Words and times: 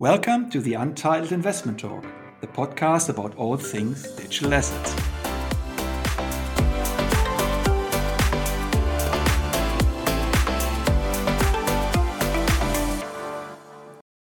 Welcome 0.00 0.48
to 0.50 0.60
the 0.60 0.74
Untitled 0.74 1.32
Investment 1.32 1.80
Talk, 1.80 2.04
the 2.40 2.46
podcast 2.46 3.08
about 3.08 3.34
all 3.34 3.56
things 3.56 4.08
digital 4.12 4.54
assets. 4.54 4.94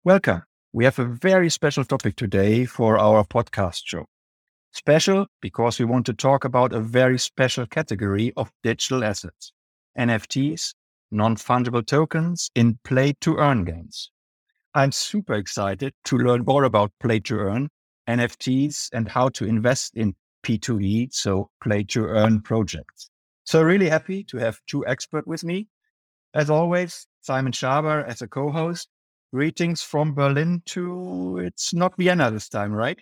Welcome. 0.03 0.41
We 0.73 0.85
have 0.85 0.97
a 0.97 1.05
very 1.05 1.51
special 1.51 1.85
topic 1.85 2.15
today 2.15 2.65
for 2.65 2.97
our 2.97 3.23
podcast 3.23 3.81
show. 3.85 4.07
Special 4.71 5.27
because 5.43 5.77
we 5.77 5.85
want 5.85 6.07
to 6.07 6.13
talk 6.13 6.43
about 6.43 6.73
a 6.73 6.79
very 6.79 7.19
special 7.19 7.67
category 7.67 8.33
of 8.35 8.51
digital 8.63 9.03
assets 9.03 9.53
NFTs, 9.95 10.73
non 11.11 11.35
fungible 11.35 11.85
tokens 11.85 12.49
in 12.55 12.79
play 12.83 13.13
to 13.21 13.37
earn 13.37 13.63
games. 13.63 14.09
I'm 14.73 14.93
super 14.93 15.33
excited 15.33 15.93
to 16.05 16.17
learn 16.17 16.45
more 16.47 16.63
about 16.63 16.93
play 17.01 17.19
to 17.21 17.37
earn, 17.37 17.69
NFTs, 18.07 18.89
and 18.93 19.09
how 19.09 19.27
to 19.29 19.45
invest 19.45 19.97
in 19.97 20.15
P2E, 20.43 21.13
so 21.13 21.49
play 21.61 21.83
to 21.85 22.05
earn 22.05 22.41
projects. 22.41 23.09
So, 23.43 23.61
really 23.61 23.89
happy 23.89 24.23
to 24.25 24.37
have 24.37 24.59
two 24.67 24.85
experts 24.87 25.27
with 25.27 25.43
me. 25.43 25.67
As 26.33 26.49
always, 26.49 27.05
Simon 27.19 27.51
Schaber 27.51 28.07
as 28.07 28.21
a 28.21 28.27
co 28.27 28.49
host. 28.49 28.87
Greetings 29.33 29.81
from 29.81 30.13
Berlin 30.13 30.61
to 30.67 31.37
it's 31.37 31.73
not 31.73 31.95
Vienna 31.97 32.31
this 32.31 32.49
time, 32.49 32.71
right? 32.71 32.99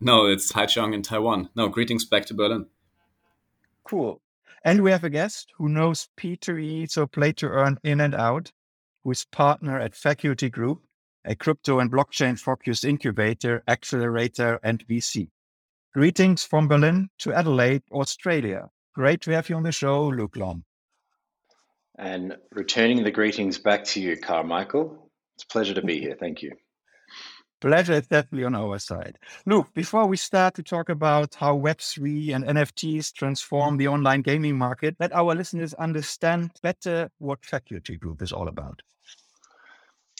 No, 0.00 0.26
it's 0.26 0.52
Haichang 0.52 0.94
in 0.94 1.02
Taiwan. 1.02 1.48
No, 1.54 1.68
greetings 1.68 2.04
back 2.04 2.26
to 2.26 2.34
Berlin. 2.34 2.66
Cool. 3.84 4.20
And 4.64 4.82
we 4.82 4.90
have 4.90 5.04
a 5.04 5.10
guest 5.10 5.52
who 5.56 5.68
knows 5.68 6.08
P2E, 6.18 6.90
so 6.90 7.06
play 7.06 7.32
to 7.34 7.46
earn 7.46 7.78
in 7.82 8.00
and 8.00 8.14
out 8.14 8.52
who 9.04 9.10
is 9.10 9.24
partner 9.24 9.78
at 9.78 9.94
Faculty 9.94 10.48
Group, 10.48 10.82
a 11.24 11.34
crypto 11.34 11.78
and 11.78 11.90
blockchain 11.90 12.38
focused 12.38 12.84
incubator, 12.84 13.62
accelerator, 13.68 14.58
and 14.62 14.86
VC. 14.86 15.28
Greetings 15.94 16.44
from 16.44 16.68
Berlin 16.68 17.08
to 17.18 17.32
Adelaide, 17.32 17.82
Australia. 17.92 18.70
Great 18.94 19.20
to 19.22 19.30
have 19.32 19.48
you 19.48 19.56
on 19.56 19.62
the 19.62 19.72
show, 19.72 20.08
Luke 20.08 20.36
Long. 20.36 20.64
And 21.98 22.36
returning 22.50 23.04
the 23.04 23.10
greetings 23.10 23.58
back 23.58 23.84
to 23.84 24.00
you, 24.00 24.16
Carmichael. 24.16 25.10
It's 25.36 25.44
a 25.44 25.46
pleasure 25.48 25.74
to 25.74 25.82
be 25.82 26.00
here. 26.00 26.16
Thank 26.18 26.42
you. 26.42 26.52
Pleasure 27.62 27.92
is 27.92 28.08
definitely 28.08 28.44
on 28.44 28.56
our 28.56 28.76
side. 28.80 29.20
Luke, 29.46 29.68
before 29.72 30.08
we 30.08 30.16
start 30.16 30.52
to 30.54 30.64
talk 30.64 30.88
about 30.88 31.36
how 31.36 31.56
Web3 31.56 32.34
and 32.34 32.44
NFTs 32.44 33.12
transform 33.12 33.76
the 33.76 33.86
online 33.86 34.22
gaming 34.22 34.58
market, 34.58 34.96
let 34.98 35.12
our 35.12 35.32
listeners 35.36 35.72
understand 35.74 36.50
better 36.60 37.08
what 37.18 37.46
Faculty 37.46 37.96
Group 37.96 38.20
is 38.20 38.32
all 38.32 38.48
about. 38.48 38.82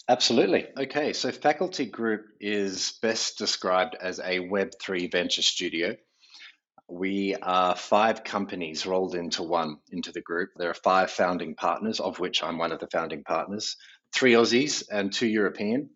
Absolutely. 0.09 0.69
Okay, 0.79 1.13
so 1.13 1.33
Faculty 1.33 1.87
Group 1.87 2.27
is 2.41 2.97
best 3.03 3.39
described 3.39 3.97
as 4.01 4.21
a 4.21 4.39
Web3 4.39 5.11
venture 5.11 5.43
studio. 5.43 5.97
We 6.89 7.35
are 7.43 7.75
five 7.75 8.23
companies 8.23 8.87
rolled 8.87 9.17
into 9.17 9.43
one, 9.43 9.79
into 9.91 10.13
the 10.13 10.21
group. 10.21 10.51
There 10.59 10.71
are 10.71 10.75
five 10.75 11.11
founding 11.11 11.57
partners, 11.57 11.99
of 11.99 12.21
which 12.21 12.41
I'm 12.41 12.59
one 12.59 12.71
of 12.71 12.79
the 12.79 12.89
founding 12.93 13.25
partners, 13.25 13.77
three 14.15 14.35
Aussies 14.35 14.85
and 14.89 15.13
two 15.13 15.27
European. 15.27 15.91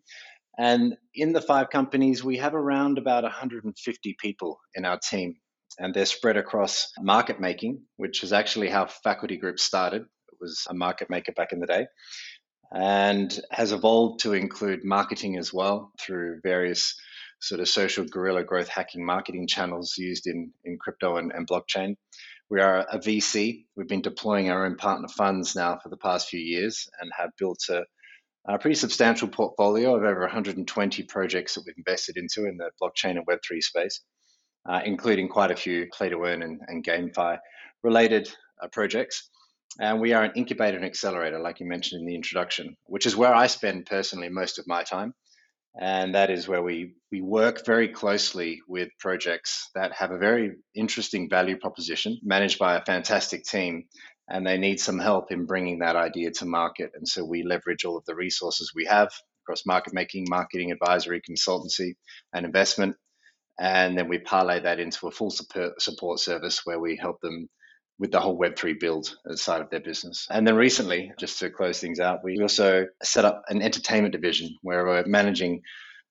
And 0.57 0.97
in 1.13 1.33
the 1.33 1.41
five 1.41 1.69
companies, 1.69 2.23
we 2.23 2.37
have 2.37 2.55
around 2.55 2.97
about 2.97 3.23
150 3.23 4.15
people 4.19 4.59
in 4.73 4.85
our 4.85 4.97
team, 4.97 5.35
and 5.77 5.93
they're 5.93 6.05
spread 6.05 6.37
across 6.37 6.91
market 6.99 7.39
making, 7.39 7.83
which 7.97 8.23
is 8.23 8.33
actually 8.33 8.69
how 8.69 8.87
Faculty 8.87 9.37
Group 9.37 9.59
started. 9.59 10.01
It 10.01 10.37
was 10.41 10.65
a 10.69 10.73
market 10.73 11.09
maker 11.09 11.31
back 11.31 11.53
in 11.53 11.59
the 11.59 11.67
day, 11.67 11.87
and 12.71 13.39
has 13.51 13.71
evolved 13.71 14.21
to 14.21 14.33
include 14.33 14.83
marketing 14.83 15.37
as 15.37 15.53
well 15.53 15.91
through 15.99 16.41
various 16.41 16.95
sort 17.39 17.61
of 17.61 17.69
social 17.69 18.03
guerrilla 18.03 18.43
growth 18.43 18.67
hacking 18.67 19.05
marketing 19.05 19.47
channels 19.47 19.95
used 19.95 20.25
in, 20.25 20.51
in 20.65 20.77
crypto 20.79 21.17
and, 21.17 21.31
and 21.31 21.47
blockchain. 21.47 21.95
We 22.49 22.61
are 22.61 22.79
a 22.79 22.97
VC. 22.97 23.65
We've 23.75 23.87
been 23.87 24.01
deploying 24.01 24.49
our 24.49 24.65
own 24.65 24.75
partner 24.75 25.07
funds 25.07 25.55
now 25.55 25.77
for 25.83 25.89
the 25.89 25.97
past 25.97 26.29
few 26.29 26.39
years 26.39 26.87
and 26.99 27.11
have 27.15 27.29
built 27.37 27.59
a 27.69 27.83
a 28.47 28.57
pretty 28.57 28.75
substantial 28.75 29.27
portfolio 29.27 29.95
of 29.95 30.03
over 30.03 30.21
120 30.21 31.03
projects 31.03 31.55
that 31.55 31.63
we've 31.65 31.77
invested 31.77 32.17
into 32.17 32.45
in 32.45 32.57
the 32.57 32.69
blockchain 32.81 33.17
and 33.17 33.25
Web3 33.27 33.61
space, 33.61 34.01
uh, 34.67 34.81
including 34.85 35.27
quite 35.27 35.51
a 35.51 35.55
few 35.55 35.87
play 35.91 36.09
to 36.09 36.23
earn 36.23 36.41
and, 36.41 36.61
and 36.67 36.85
GameFi 36.85 37.39
related 37.83 38.29
uh, 38.61 38.67
projects. 38.69 39.29
And 39.79 39.99
we 39.99 40.13
are 40.13 40.23
an 40.23 40.31
incubator 40.35 40.77
and 40.77 40.85
accelerator, 40.85 41.39
like 41.39 41.59
you 41.59 41.67
mentioned 41.67 42.01
in 42.01 42.07
the 42.07 42.15
introduction, 42.15 42.75
which 42.85 43.05
is 43.05 43.15
where 43.15 43.35
I 43.35 43.47
spend 43.47 43.85
personally 43.85 44.29
most 44.29 44.59
of 44.59 44.67
my 44.67 44.83
time. 44.83 45.13
And 45.79 46.15
that 46.15 46.31
is 46.31 46.47
where 46.47 46.63
we, 46.63 46.93
we 47.11 47.21
work 47.21 47.63
very 47.63 47.89
closely 47.89 48.61
with 48.67 48.89
projects 48.99 49.69
that 49.75 49.91
have 49.91 50.09
a 50.09 50.17
very 50.17 50.53
interesting 50.73 51.29
value 51.29 51.57
proposition 51.57 52.17
managed 52.23 52.57
by 52.57 52.77
a 52.77 52.85
fantastic 52.85 53.43
team 53.43 53.83
and 54.29 54.45
they 54.45 54.57
need 54.57 54.79
some 54.79 54.99
help 54.99 55.31
in 55.31 55.45
bringing 55.45 55.79
that 55.79 55.95
idea 55.95 56.31
to 56.31 56.45
market. 56.45 56.91
And 56.95 57.07
so 57.07 57.23
we 57.23 57.43
leverage 57.43 57.85
all 57.85 57.97
of 57.97 58.05
the 58.05 58.15
resources 58.15 58.71
we 58.75 58.85
have 58.85 59.09
across 59.43 59.65
market 59.65 59.93
making, 59.93 60.25
marketing, 60.29 60.71
advisory, 60.71 61.21
consultancy, 61.21 61.95
and 62.33 62.45
investment. 62.45 62.95
And 63.59 63.97
then 63.97 64.07
we 64.07 64.19
parlay 64.19 64.59
that 64.59 64.79
into 64.79 65.07
a 65.07 65.11
full 65.11 65.31
support 65.31 66.19
service 66.19 66.61
where 66.65 66.79
we 66.79 66.95
help 66.95 67.21
them 67.21 67.49
with 67.99 68.11
the 68.11 68.19
whole 68.19 68.37
Web3 68.37 68.79
build 68.79 69.15
side 69.33 69.61
of 69.61 69.71
their 69.71 69.79
business. 69.79 70.27
And 70.29 70.45
then 70.45 70.55
recently, 70.55 71.11
just 71.17 71.39
to 71.39 71.49
close 71.49 71.79
things 71.79 71.99
out, 71.99 72.23
we 72.23 72.39
also 72.39 72.85
set 73.01 73.25
up 73.25 73.41
an 73.49 73.63
entertainment 73.63 74.11
division 74.11 74.55
where 74.61 74.85
we're 74.85 75.05
managing 75.07 75.61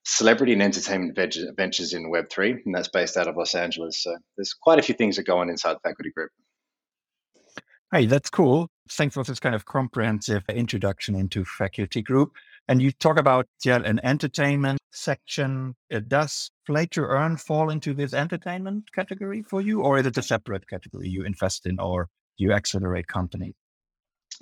celebrity 0.05 0.53
and 0.53 0.62
entertainment 0.62 1.16
ventures 1.56 1.93
in 1.93 2.10
Web3, 2.10 2.62
and 2.65 2.75
that's 2.75 2.88
based 2.88 3.16
out 3.16 3.28
of 3.28 3.37
Los 3.37 3.55
Angeles. 3.55 4.03
So 4.03 4.16
there's 4.37 4.55
quite 4.55 4.81
a 4.81 4.82
few 4.82 4.97
things 4.97 5.15
that 5.16 5.26
go 5.26 5.38
on 5.38 5.49
inside 5.49 5.75
the 5.75 5.88
Faculty 5.88 6.10
Group. 6.10 6.31
Hey, 7.92 8.06
that's 8.06 8.30
cool. 8.30 8.69
Thanks 8.91 9.14
for 9.14 9.24
this 9.24 9.41
kind 9.41 9.54
of 9.54 9.64
comprehensive 9.64 10.42
introduction 10.48 11.14
into 11.14 11.44
faculty 11.44 12.02
group. 12.02 12.32
And 12.69 12.82
you 12.82 12.91
talk 12.92 13.16
about 13.19 13.47
yeah, 13.64 13.76
an 13.76 14.00
entertainment 14.04 14.80
section. 14.92 15.74
Uh, 15.92 16.00
does 16.06 16.50
play 16.66 16.86
to 16.86 17.02
earn 17.02 17.36
fall 17.36 17.70
into 17.70 17.94
this 17.94 18.12
entertainment 18.12 18.92
category 18.92 19.42
for 19.42 19.60
you, 19.60 19.82
or 19.82 19.98
is 19.98 20.06
it 20.06 20.19
a 20.19 20.22
separate 20.22 20.69
category 20.69 21.08
you 21.08 21.25
invest 21.25 21.66
in 21.66 21.78
or 21.78 22.08
you 22.36 22.52
accelerate 22.52 23.06
companies? 23.06 23.54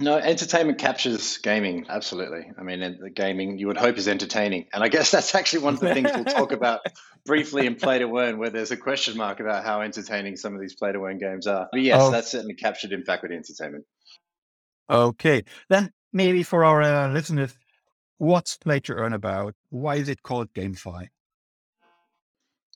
No, 0.01 0.17
entertainment 0.17 0.79
captures 0.79 1.39
gaming. 1.39 1.87
Absolutely. 1.89 2.51
I 2.59 2.63
mean, 2.63 2.99
the 3.01 3.11
gaming 3.11 3.59
you 3.59 3.69
would 3.69 3.77
hope 3.77 3.97
is 3.97 4.09
entertaining. 4.09 4.67
And 4.73 4.83
I 4.83 4.89
guess 4.89 5.11
that's 5.13 5.35
actually 5.35 5.61
one 5.61 5.75
of 5.75 5.81
the 5.81 5.95
things 5.95 6.11
we'll 6.15 6.25
talk 6.25 6.53
about 6.53 6.81
briefly 7.27 7.67
in 7.67 7.77
Play 7.77 8.01
to 8.01 8.19
Earn, 8.19 8.39
where 8.39 8.51
there's 8.51 8.73
a 8.73 8.77
question 8.77 9.17
mark 9.17 9.41
about 9.41 9.65
how 9.65 9.83
entertaining 9.83 10.37
some 10.37 10.55
of 10.55 10.61
these 10.61 10.75
Play 10.75 10.93
to 10.93 11.05
Earn 11.05 11.19
games 11.19 11.47
are. 11.47 11.69
But 11.71 11.83
yes, 11.83 12.01
oh. 12.03 12.11
that's 12.11 12.31
certainly 12.31 12.55
captured 12.55 12.93
in 12.93 13.05
faculty 13.05 13.37
entertainment. 13.37 13.85
Okay. 14.91 15.45
Then 15.69 15.93
maybe 16.13 16.43
for 16.43 16.65
our 16.65 16.83
uh, 16.83 17.13
listeners, 17.13 17.57
what's 18.19 18.57
Play 18.57 18.81
to 18.81 18.95
Earn 18.95 19.13
about? 19.13 19.55
Why 19.71 19.97
is 19.97 20.09
it 20.09 20.23
called 20.23 20.53
GameFi? 20.55 21.09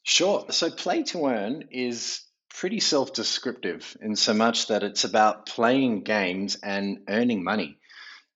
Sure. 0.04 0.46
So 0.50 0.70
Play 0.70 1.02
to 1.04 1.26
Earn 1.26 1.64
is 1.70 2.22
pretty 2.50 2.80
self 2.80 3.12
descriptive 3.12 3.96
in 4.00 4.16
so 4.16 4.34
much 4.34 4.68
that 4.68 4.82
it's 4.82 5.04
about 5.04 5.46
playing 5.46 6.02
games 6.02 6.56
and 6.62 7.00
earning 7.08 7.44
money. 7.44 7.78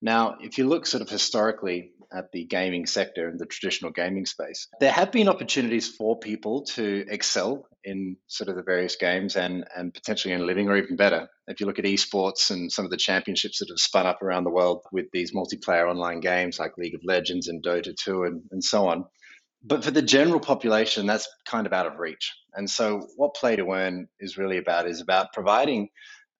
Now, 0.00 0.36
if 0.40 0.58
you 0.58 0.68
look 0.68 0.86
sort 0.86 1.02
of 1.02 1.08
historically 1.08 1.92
at 2.12 2.30
the 2.32 2.44
gaming 2.44 2.86
sector 2.86 3.28
and 3.28 3.38
the 3.38 3.46
traditional 3.46 3.92
gaming 3.92 4.26
space, 4.26 4.68
there 4.80 4.92
have 4.92 5.12
been 5.12 5.28
opportunities 5.28 5.88
for 5.88 6.18
people 6.18 6.64
to 6.64 7.04
excel 7.08 7.66
in 7.84 8.16
sort 8.26 8.48
of 8.48 8.56
the 8.56 8.62
various 8.62 8.96
games 8.96 9.36
and, 9.36 9.64
and 9.74 9.94
potentially 9.94 10.34
in 10.34 10.46
living 10.46 10.68
or 10.68 10.76
even 10.76 10.96
better. 10.96 11.28
If 11.46 11.60
you 11.60 11.66
look 11.66 11.78
at 11.78 11.84
esports 11.84 12.50
and 12.50 12.70
some 12.70 12.84
of 12.84 12.90
the 12.90 12.96
championships 12.96 13.60
that 13.60 13.68
have 13.70 13.78
spun 13.78 14.06
up 14.06 14.22
around 14.22 14.44
the 14.44 14.50
world 14.50 14.82
with 14.92 15.06
these 15.12 15.32
multiplayer 15.32 15.88
online 15.88 16.20
games 16.20 16.58
like 16.58 16.76
League 16.76 16.94
of 16.94 17.00
Legends 17.04 17.48
and 17.48 17.62
Dota 17.62 17.94
2 17.96 18.24
and, 18.24 18.42
and 18.50 18.62
so 18.62 18.88
on, 18.88 19.04
but 19.64 19.84
for 19.84 19.90
the 19.90 20.02
general 20.02 20.40
population, 20.40 21.06
that's 21.06 21.28
kind 21.46 21.66
of 21.66 21.72
out 21.72 21.86
of 21.86 21.98
reach. 21.98 22.34
And 22.54 22.68
so, 22.68 23.06
what 23.16 23.34
Play 23.34 23.56
to 23.56 23.70
Earn 23.70 24.08
is 24.20 24.36
really 24.36 24.58
about 24.58 24.88
is 24.88 25.00
about 25.00 25.32
providing 25.32 25.88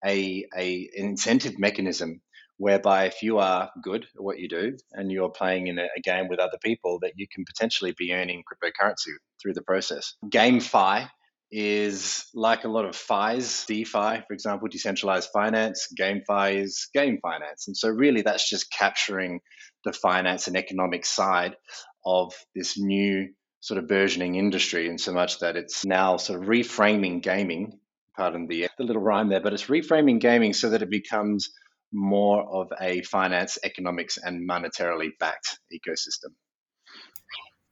a, 0.04 0.46
a 0.56 0.90
an 0.96 1.06
incentive 1.06 1.58
mechanism 1.58 2.20
whereby 2.58 3.06
if 3.06 3.22
you 3.22 3.38
are 3.38 3.70
good 3.82 4.04
at 4.04 4.22
what 4.22 4.38
you 4.38 4.48
do 4.48 4.76
and 4.92 5.10
you're 5.10 5.30
playing 5.30 5.66
in 5.66 5.78
a, 5.78 5.88
a, 5.96 6.00
game 6.00 6.28
with 6.28 6.38
other 6.38 6.58
people, 6.62 6.98
that 7.00 7.12
you 7.16 7.26
can 7.32 7.44
potentially 7.44 7.92
be 7.96 8.12
earning 8.12 8.42
cryptocurrency 8.42 9.14
through 9.40 9.54
the 9.54 9.62
process. 9.62 10.14
GameFi 10.26 11.08
is 11.50 12.24
like 12.34 12.64
a 12.64 12.68
lot 12.68 12.84
of 12.84 12.94
FIs, 12.94 13.64
DeFi, 13.66 14.22
for 14.26 14.32
example, 14.32 14.68
decentralized 14.68 15.30
finance. 15.32 15.88
GameFi 15.98 16.62
is 16.62 16.88
game 16.94 17.18
finance. 17.20 17.66
And 17.66 17.76
so, 17.76 17.88
really, 17.88 18.22
that's 18.22 18.48
just 18.48 18.70
capturing 18.70 19.40
the 19.84 19.92
finance 19.92 20.46
and 20.46 20.56
economic 20.56 21.04
side 21.04 21.56
of 22.04 22.32
this 22.54 22.78
new 22.78 23.28
sort 23.62 23.78
of 23.78 23.86
burgeoning 23.86 24.34
industry 24.34 24.88
in 24.88 24.98
so 24.98 25.12
much 25.12 25.38
that 25.38 25.56
it's 25.56 25.84
now 25.86 26.16
sort 26.16 26.42
of 26.42 26.48
reframing 26.48 27.22
gaming 27.22 27.78
pardon 28.16 28.46
the, 28.48 28.68
the 28.76 28.84
little 28.84 29.00
rhyme 29.00 29.28
there 29.28 29.40
but 29.40 29.54
it's 29.54 29.66
reframing 29.66 30.20
gaming 30.20 30.52
so 30.52 30.68
that 30.68 30.82
it 30.82 30.90
becomes 30.90 31.52
more 31.92 32.42
of 32.52 32.72
a 32.80 33.00
finance 33.02 33.58
economics 33.64 34.18
and 34.18 34.48
monetarily 34.48 35.10
backed 35.20 35.60
ecosystem 35.72 36.34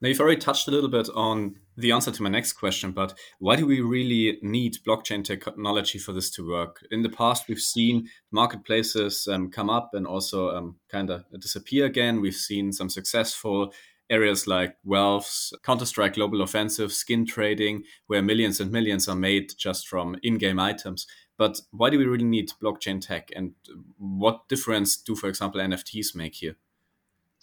Now, 0.00 0.08
you've 0.08 0.20
already 0.20 0.40
touched 0.40 0.66
a 0.68 0.70
little 0.70 0.88
bit 0.88 1.08
on 1.14 1.56
the 1.76 1.92
answer 1.92 2.10
to 2.10 2.22
my 2.22 2.30
next 2.30 2.54
question, 2.54 2.92
but 2.92 3.18
why 3.38 3.56
do 3.56 3.66
we 3.66 3.80
really 3.82 4.38
need 4.42 4.78
blockchain 4.86 5.22
technology 5.22 5.98
for 5.98 6.12
this 6.12 6.30
to 6.30 6.48
work? 6.48 6.82
In 6.90 7.02
the 7.02 7.10
past, 7.10 7.48
we've 7.48 7.60
seen 7.60 8.08
marketplaces 8.30 9.28
um, 9.28 9.50
come 9.50 9.68
up 9.68 9.90
and 9.92 10.06
also 10.06 10.50
um, 10.56 10.76
kind 10.88 11.10
of 11.10 11.24
disappear 11.38 11.84
again. 11.84 12.22
We've 12.22 12.34
seen 12.34 12.72
some 12.72 12.88
successful 12.88 13.74
areas 14.10 14.46
like 14.46 14.76
Valve's 14.84 15.54
Counter 15.62 15.86
Strike 15.86 16.14
Global 16.14 16.42
Offensive, 16.42 16.92
skin 16.92 17.24
trading, 17.24 17.84
where 18.08 18.22
millions 18.22 18.60
and 18.60 18.70
millions 18.70 19.08
are 19.08 19.16
made 19.16 19.52
just 19.56 19.88
from 19.88 20.16
in 20.22 20.36
game 20.36 20.58
items. 20.58 21.06
But 21.38 21.60
why 21.70 21.88
do 21.88 21.98
we 21.98 22.04
really 22.04 22.24
need 22.24 22.50
blockchain 22.62 23.00
tech? 23.00 23.30
And 23.34 23.54
what 23.96 24.48
difference 24.48 24.96
do, 24.96 25.16
for 25.16 25.28
example, 25.28 25.60
NFTs 25.60 26.14
make 26.14 26.34
here? 26.34 26.56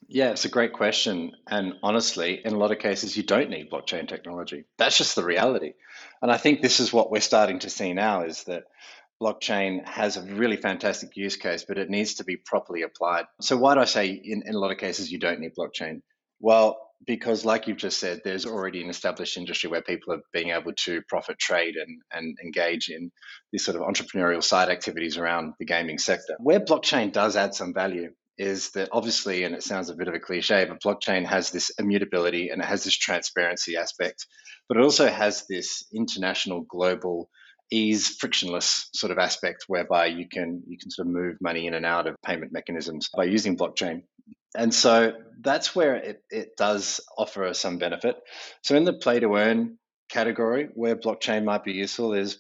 Yeah, 0.08 0.30
it's 0.30 0.46
a 0.46 0.50
great 0.50 0.74
question. 0.74 1.32
And 1.48 1.74
honestly, 1.82 2.40
in 2.46 2.54
a 2.54 2.58
lot 2.58 2.72
of 2.72 2.80
cases, 2.80 3.18
you 3.18 3.24
don't 3.24 3.50
need 3.50 3.72
blockchain 3.72 4.08
technology. 4.08 4.66
That's 4.78 4.98
just 4.98 5.16
the 5.16 5.24
reality. 5.24 5.74
And 6.22 6.32
I 6.32 6.38
think 6.38 6.62
this 6.62 6.80
is 6.80 6.94
what 6.94 7.10
we're 7.10 7.22
starting 7.22 7.60
to 7.60 7.70
see 7.70 7.94
now 7.94 8.24
is 8.24 8.44
that 8.44 8.66
blockchain 9.22 9.86
has 9.88 10.16
a 10.18 10.22
really 10.22 10.58
fantastic 10.58 11.16
use 11.18 11.36
case, 11.36 11.66
but 11.68 11.78
it 11.78 11.90
needs 11.90 12.16
to 12.16 12.24
be 12.24 12.38
properly 12.38 12.84
applied. 12.84 13.26
So, 13.42 13.58
why 13.58 13.74
do 13.74 13.82
I 13.82 13.86
say 13.86 14.10
in, 14.10 14.44
in 14.46 14.56
a 14.56 14.60
lot 14.60 14.72
of 14.72 14.78
cases 14.78 15.12
you 15.12 15.18
don't 15.18 15.40
need 15.40 15.56
blockchain? 15.56 16.02
Well, 16.40 16.78
because 17.06 17.46
like 17.46 17.68
you've 17.68 17.78
just 17.78 18.00
said, 18.00 18.22
there's 18.24 18.46
already 18.46 18.82
an 18.84 18.90
established 18.90 19.38
industry 19.38 19.70
where 19.70 19.82
people 19.82 20.14
are 20.14 20.22
being 20.34 20.50
able 20.50 20.74
to 20.74 21.02
profit 21.08 21.38
trade 21.40 21.76
and, 21.76 22.02
and 22.12 22.38
engage 22.44 22.90
in 22.90 23.12
these 23.52 23.64
sort 23.64 23.78
of 23.78 23.84
entrepreneurial 23.84 24.44
side 24.44 24.70
activities 24.70 25.18
around 25.18 25.54
the 25.60 25.66
gaming 25.66 26.00
sector. 26.00 26.36
Where 26.40 26.60
blockchain 26.60 27.12
does 27.12 27.36
add 27.36 27.54
some 27.54 27.74
value 27.74 28.12
is 28.38 28.72
that 28.72 28.90
obviously, 28.92 29.44
and 29.44 29.56
it 29.56 29.64
sounds 29.64 29.90
a 29.90 29.96
bit 29.96 30.08
of 30.08 30.14
a 30.14 30.20
cliche, 30.20 30.66
but 30.66 30.82
blockchain 30.82 31.26
has 31.26 31.50
this 31.52 31.72
immutability 31.80 32.50
and 32.50 32.62
it 32.62 32.66
has 32.66 32.84
this 32.84 32.96
transparency 32.96 33.78
aspect, 33.78 34.26
but 34.68 34.78
it 34.78 34.84
also 34.84 35.08
has 35.08 35.46
this 35.48 35.86
international 35.94 36.62
global 36.62 37.30
ease 37.72 38.16
frictionless 38.20 38.90
sort 38.94 39.12
of 39.12 39.18
aspect 39.18 39.66
whereby 39.68 40.06
you 40.06 40.26
can 40.32 40.64
you 40.68 40.78
can 40.78 40.90
sort 40.90 41.06
of 41.06 41.14
move 41.14 41.36
money 41.42 41.68
in 41.68 41.74
and 41.74 41.86
out 41.86 42.08
of 42.08 42.16
payment 42.26 42.54
mechanisms 42.54 43.10
by 43.14 43.26
using 43.26 43.58
blockchain 43.58 44.04
and 44.58 44.74
so 44.74 45.14
that's 45.42 45.76
where 45.76 45.96
it, 45.96 46.24
it 46.30 46.58
does 46.58 47.00
offer 47.18 47.46
us 47.46 47.60
some 47.60 47.78
benefit 47.78 48.18
so 48.62 48.76
in 48.76 48.84
the 48.84 48.94
play 48.94 49.20
to 49.20 49.36
earn 49.36 49.78
category 50.10 50.70
where 50.74 50.96
blockchain 50.96 51.46
might 51.46 51.64
be 51.64 51.74
useful 51.74 52.14
is 52.14 52.40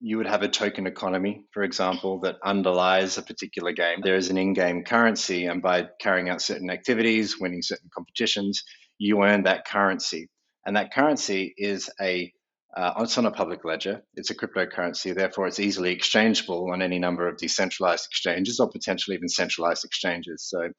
you 0.00 0.18
would 0.18 0.26
have 0.26 0.42
a 0.42 0.48
token 0.48 0.86
economy, 0.86 1.46
for 1.50 1.62
example, 1.62 2.20
that 2.20 2.36
underlies 2.44 3.16
a 3.16 3.22
particular 3.22 3.72
game. 3.72 4.00
There 4.02 4.16
is 4.16 4.28
an 4.28 4.36
in 4.36 4.52
game 4.52 4.84
currency, 4.84 5.46
and 5.46 5.62
by 5.62 5.88
carrying 5.98 6.28
out 6.28 6.42
certain 6.42 6.68
activities, 6.68 7.40
winning 7.40 7.62
certain 7.62 7.88
competitions, 7.94 8.64
you 8.98 9.22
earn 9.22 9.44
that 9.44 9.66
currency. 9.66 10.28
And 10.66 10.76
that 10.76 10.92
currency 10.92 11.54
is 11.56 11.88
a 11.98 12.30
uh, 12.76 12.92
it's 12.98 13.16
on 13.18 13.26
a 13.26 13.30
public 13.30 13.64
ledger. 13.64 14.02
It's 14.14 14.30
a 14.30 14.34
cryptocurrency, 14.34 15.14
therefore, 15.14 15.46
it's 15.46 15.60
easily 15.60 15.92
exchangeable 15.92 16.70
on 16.72 16.82
any 16.82 16.98
number 16.98 17.28
of 17.28 17.36
decentralized 17.36 18.06
exchanges 18.10 18.58
or 18.58 18.68
potentially 18.68 19.16
even 19.16 19.28
centralized 19.28 19.84
exchanges. 19.84 20.42
So 20.42 20.70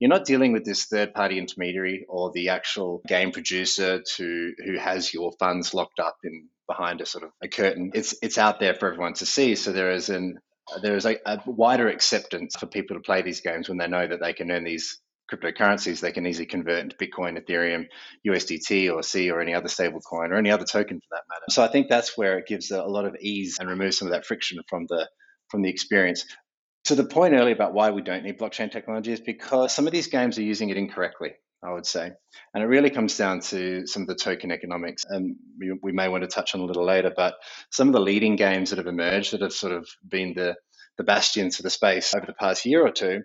you're 0.00 0.10
not 0.10 0.24
dealing 0.24 0.52
with 0.52 0.64
this 0.64 0.86
third 0.86 1.14
party 1.14 1.38
intermediary 1.38 2.06
or 2.08 2.32
the 2.32 2.48
actual 2.48 3.02
game 3.06 3.30
producer 3.30 4.02
to 4.16 4.52
who 4.64 4.78
has 4.78 5.14
your 5.14 5.32
funds 5.38 5.74
locked 5.74 6.00
up 6.00 6.16
in 6.24 6.48
behind 6.66 7.00
a 7.00 7.06
sort 7.06 7.24
of 7.24 7.30
a 7.42 7.48
curtain. 7.48 7.92
It's 7.94 8.14
it's 8.22 8.38
out 8.38 8.58
there 8.58 8.74
for 8.74 8.90
everyone 8.90 9.14
to 9.14 9.26
see. 9.26 9.54
So 9.54 9.72
there 9.72 9.92
is 9.92 10.08
an 10.08 10.38
there 10.82 10.96
is 10.96 11.04
a, 11.04 11.18
a 11.26 11.42
wider 11.46 11.88
acceptance 11.88 12.56
for 12.56 12.66
people 12.66 12.96
to 12.96 13.02
play 13.02 13.22
these 13.22 13.42
games 13.42 13.68
when 13.68 13.78
they 13.78 13.86
know 13.86 14.06
that 14.06 14.20
they 14.20 14.32
can 14.32 14.50
earn 14.50 14.64
these 14.64 14.98
cryptocurrencies 15.32 16.00
they 16.00 16.12
can 16.12 16.26
easily 16.26 16.46
convert 16.46 16.80
into 16.80 16.96
Bitcoin, 16.96 17.38
Ethereum, 17.38 17.86
USDT, 18.26 18.92
or 18.92 19.02
C, 19.02 19.30
or 19.30 19.40
any 19.40 19.54
other 19.54 19.68
stable 19.68 20.00
coin, 20.00 20.32
or 20.32 20.36
any 20.36 20.50
other 20.50 20.64
token 20.64 20.98
for 20.98 21.06
that 21.16 21.24
matter. 21.28 21.44
So 21.50 21.62
I 21.62 21.68
think 21.68 21.88
that's 21.88 22.16
where 22.16 22.38
it 22.38 22.46
gives 22.46 22.70
a, 22.70 22.82
lot 22.82 23.06
of 23.06 23.16
ease 23.20 23.58
and 23.58 23.68
removes 23.68 23.98
some 23.98 24.08
of 24.08 24.12
that 24.12 24.26
friction 24.26 24.58
from 24.68 24.86
the 24.88 25.08
from 25.48 25.62
the 25.62 25.70
experience. 25.70 26.24
To 26.84 26.94
the 26.94 27.04
point 27.04 27.34
earlier 27.34 27.54
about 27.54 27.72
why 27.72 27.90
we 27.90 28.02
don't 28.02 28.24
need 28.24 28.38
blockchain 28.38 28.70
technology 28.70 29.12
is 29.12 29.20
because 29.20 29.74
some 29.74 29.86
of 29.86 29.92
these 29.92 30.08
games 30.08 30.38
are 30.38 30.42
using 30.42 30.68
it 30.68 30.76
incorrectly. 30.76 31.32
I 31.62 31.72
would 31.72 31.86
say. 31.86 32.12
And 32.52 32.62
it 32.62 32.66
really 32.66 32.90
comes 32.90 33.16
down 33.16 33.40
to 33.40 33.86
some 33.86 34.02
of 34.02 34.08
the 34.08 34.14
token 34.14 34.50
economics. 34.50 35.04
And 35.08 35.36
we, 35.58 35.74
we, 35.82 35.92
may 35.92 36.08
want 36.08 36.22
to 36.22 36.28
touch 36.28 36.54
on 36.54 36.60
a 36.60 36.64
little 36.64 36.84
later, 36.84 37.10
but 37.16 37.36
some 37.70 37.88
of 37.88 37.94
the 37.94 38.00
leading 38.00 38.36
games 38.36 38.68
that 38.68 38.76
have 38.76 38.86
emerged 38.86 39.32
that 39.32 39.40
have 39.40 39.54
sort 39.54 39.72
of 39.72 39.88
been 40.06 40.34
the, 40.34 40.56
the 40.98 41.04
bastions 41.04 41.56
for 41.56 41.62
the 41.62 41.70
space 41.70 42.14
over 42.14 42.26
the 42.26 42.34
past 42.34 42.66
year 42.66 42.86
or 42.86 42.90
two 42.90 43.22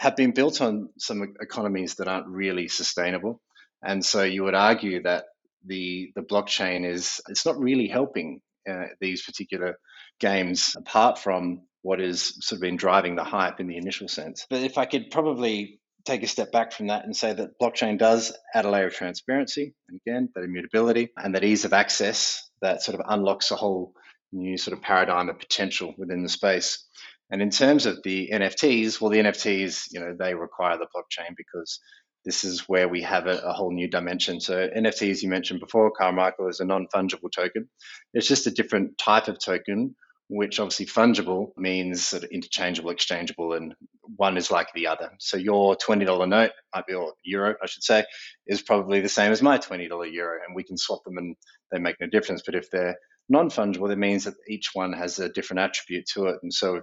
have 0.00 0.16
been 0.16 0.30
built 0.30 0.62
on 0.62 0.88
some 0.98 1.34
economies 1.42 1.96
that 1.96 2.08
aren't 2.08 2.26
really 2.26 2.68
sustainable. 2.68 3.38
And 3.84 4.02
so 4.02 4.22
you 4.22 4.44
would 4.44 4.54
argue 4.54 5.02
that 5.02 5.26
the, 5.66 6.10
the 6.14 6.22
blockchain 6.22 6.86
is, 6.86 7.20
it's 7.28 7.44
not 7.44 7.58
really 7.58 7.86
helping 7.86 8.40
uh, 8.66 8.86
these 8.98 9.22
particular 9.22 9.78
games 10.18 10.74
apart 10.74 11.18
from 11.18 11.66
what 11.82 11.98
has 11.98 12.32
sort 12.42 12.56
of 12.56 12.62
been 12.62 12.78
driving 12.78 13.14
the 13.14 13.24
hype 13.24 13.60
in 13.60 13.66
the 13.66 13.76
initial 13.76 14.08
sense. 14.08 14.46
But 14.48 14.62
if 14.62 14.78
I 14.78 14.86
could 14.86 15.10
probably 15.10 15.80
take 16.06 16.22
a 16.22 16.26
step 16.26 16.50
back 16.50 16.72
from 16.72 16.86
that 16.86 17.04
and 17.04 17.14
say 17.14 17.34
that 17.34 17.60
blockchain 17.60 17.98
does 17.98 18.34
add 18.54 18.64
a 18.64 18.70
layer 18.70 18.86
of 18.86 18.94
transparency, 18.94 19.74
and 19.90 20.00
again, 20.06 20.30
that 20.34 20.44
immutability 20.44 21.10
and 21.18 21.34
that 21.34 21.44
ease 21.44 21.66
of 21.66 21.74
access 21.74 22.48
that 22.62 22.82
sort 22.82 22.98
of 22.98 23.04
unlocks 23.06 23.50
a 23.50 23.56
whole 23.56 23.92
new 24.32 24.56
sort 24.56 24.74
of 24.74 24.82
paradigm 24.82 25.28
of 25.28 25.38
potential 25.38 25.94
within 25.98 26.22
the 26.22 26.28
space. 26.30 26.86
And 27.30 27.40
in 27.40 27.50
terms 27.50 27.86
of 27.86 28.02
the 28.02 28.30
NFTs, 28.32 29.00
well, 29.00 29.10
the 29.10 29.18
NFTs, 29.20 29.88
you 29.92 30.00
know, 30.00 30.14
they 30.18 30.34
require 30.34 30.78
the 30.78 30.86
blockchain 30.86 31.36
because 31.36 31.80
this 32.24 32.44
is 32.44 32.68
where 32.68 32.88
we 32.88 33.02
have 33.02 33.26
a, 33.26 33.38
a, 33.38 33.52
whole 33.52 33.72
new 33.72 33.88
dimension. 33.88 34.40
So 34.40 34.68
NFTs, 34.68 35.22
you 35.22 35.30
mentioned 35.30 35.60
before, 35.60 35.90
Carmichael 35.90 36.48
is 36.48 36.60
a 36.60 36.64
non-fungible 36.64 37.30
token. 37.34 37.68
It's 38.12 38.28
just 38.28 38.46
a 38.46 38.50
different 38.50 38.98
type 38.98 39.28
of 39.28 39.38
token 39.42 39.94
which 40.30 40.60
obviously 40.60 40.86
fungible 40.86 41.50
means 41.56 42.06
sort 42.06 42.22
of 42.22 42.30
interchangeable, 42.30 42.90
exchangeable, 42.90 43.54
and 43.54 43.74
one 44.14 44.36
is 44.36 44.48
like 44.48 44.68
the 44.74 44.86
other. 44.86 45.10
So 45.18 45.36
your 45.36 45.76
$20 45.76 46.28
note 46.28 46.52
might 46.72 46.86
be, 46.86 46.94
or 46.94 47.14
euro, 47.24 47.56
I 47.60 47.66
should 47.66 47.82
say, 47.82 48.04
is 48.46 48.62
probably 48.62 49.00
the 49.00 49.08
same 49.08 49.32
as 49.32 49.42
my 49.42 49.58
$20 49.58 49.88
euro, 50.12 50.38
and 50.46 50.54
we 50.54 50.62
can 50.62 50.78
swap 50.78 51.02
them 51.02 51.18
and 51.18 51.34
they 51.72 51.80
make 51.80 51.96
no 52.00 52.06
difference. 52.06 52.42
But 52.46 52.54
if 52.54 52.70
they're 52.70 52.94
non 53.28 53.50
fungible, 53.50 53.88
that 53.88 53.98
means 53.98 54.22
that 54.22 54.34
each 54.48 54.70
one 54.72 54.92
has 54.92 55.18
a 55.18 55.28
different 55.28 55.60
attribute 55.60 56.06
to 56.14 56.26
it. 56.26 56.36
And 56.44 56.54
so 56.54 56.82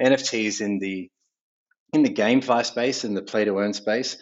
NFTs 0.00 0.60
in 0.60 0.78
the 0.78 1.10
in 1.92 2.02
the 2.02 2.12
GameFi 2.12 2.66
space, 2.66 3.04
in 3.04 3.14
the 3.14 3.22
play 3.22 3.44
to 3.44 3.58
earn 3.58 3.72
space, 3.72 4.16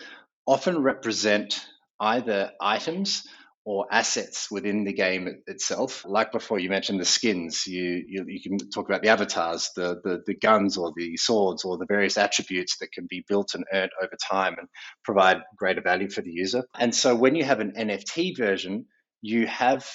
often 0.46 0.82
represent 0.82 1.64
either 1.98 2.52
items 2.60 3.26
or 3.64 3.86
assets 3.90 4.50
within 4.50 4.84
the 4.84 4.92
game 4.92 5.42
itself. 5.46 6.04
Like 6.04 6.32
before, 6.32 6.58
you 6.58 6.68
mentioned 6.68 7.00
the 7.00 7.04
skins. 7.04 7.66
You 7.66 8.04
you, 8.06 8.24
you 8.26 8.42
can 8.42 8.58
talk 8.70 8.88
about 8.88 9.02
the 9.02 9.08
avatars, 9.08 9.70
the, 9.76 10.00
the 10.02 10.22
the 10.26 10.34
guns 10.34 10.76
or 10.76 10.92
the 10.96 11.16
swords 11.16 11.64
or 11.64 11.78
the 11.78 11.86
various 11.86 12.18
attributes 12.18 12.78
that 12.78 12.92
can 12.92 13.06
be 13.08 13.24
built 13.28 13.54
and 13.54 13.64
earned 13.72 13.92
over 14.02 14.16
time 14.30 14.56
and 14.58 14.68
provide 15.04 15.42
greater 15.56 15.80
value 15.80 16.10
for 16.10 16.22
the 16.22 16.32
user. 16.32 16.64
And 16.78 16.94
so 16.94 17.14
when 17.14 17.36
you 17.36 17.44
have 17.44 17.60
an 17.60 17.72
NFT 17.78 18.36
version, 18.36 18.86
you 19.20 19.46
have 19.46 19.86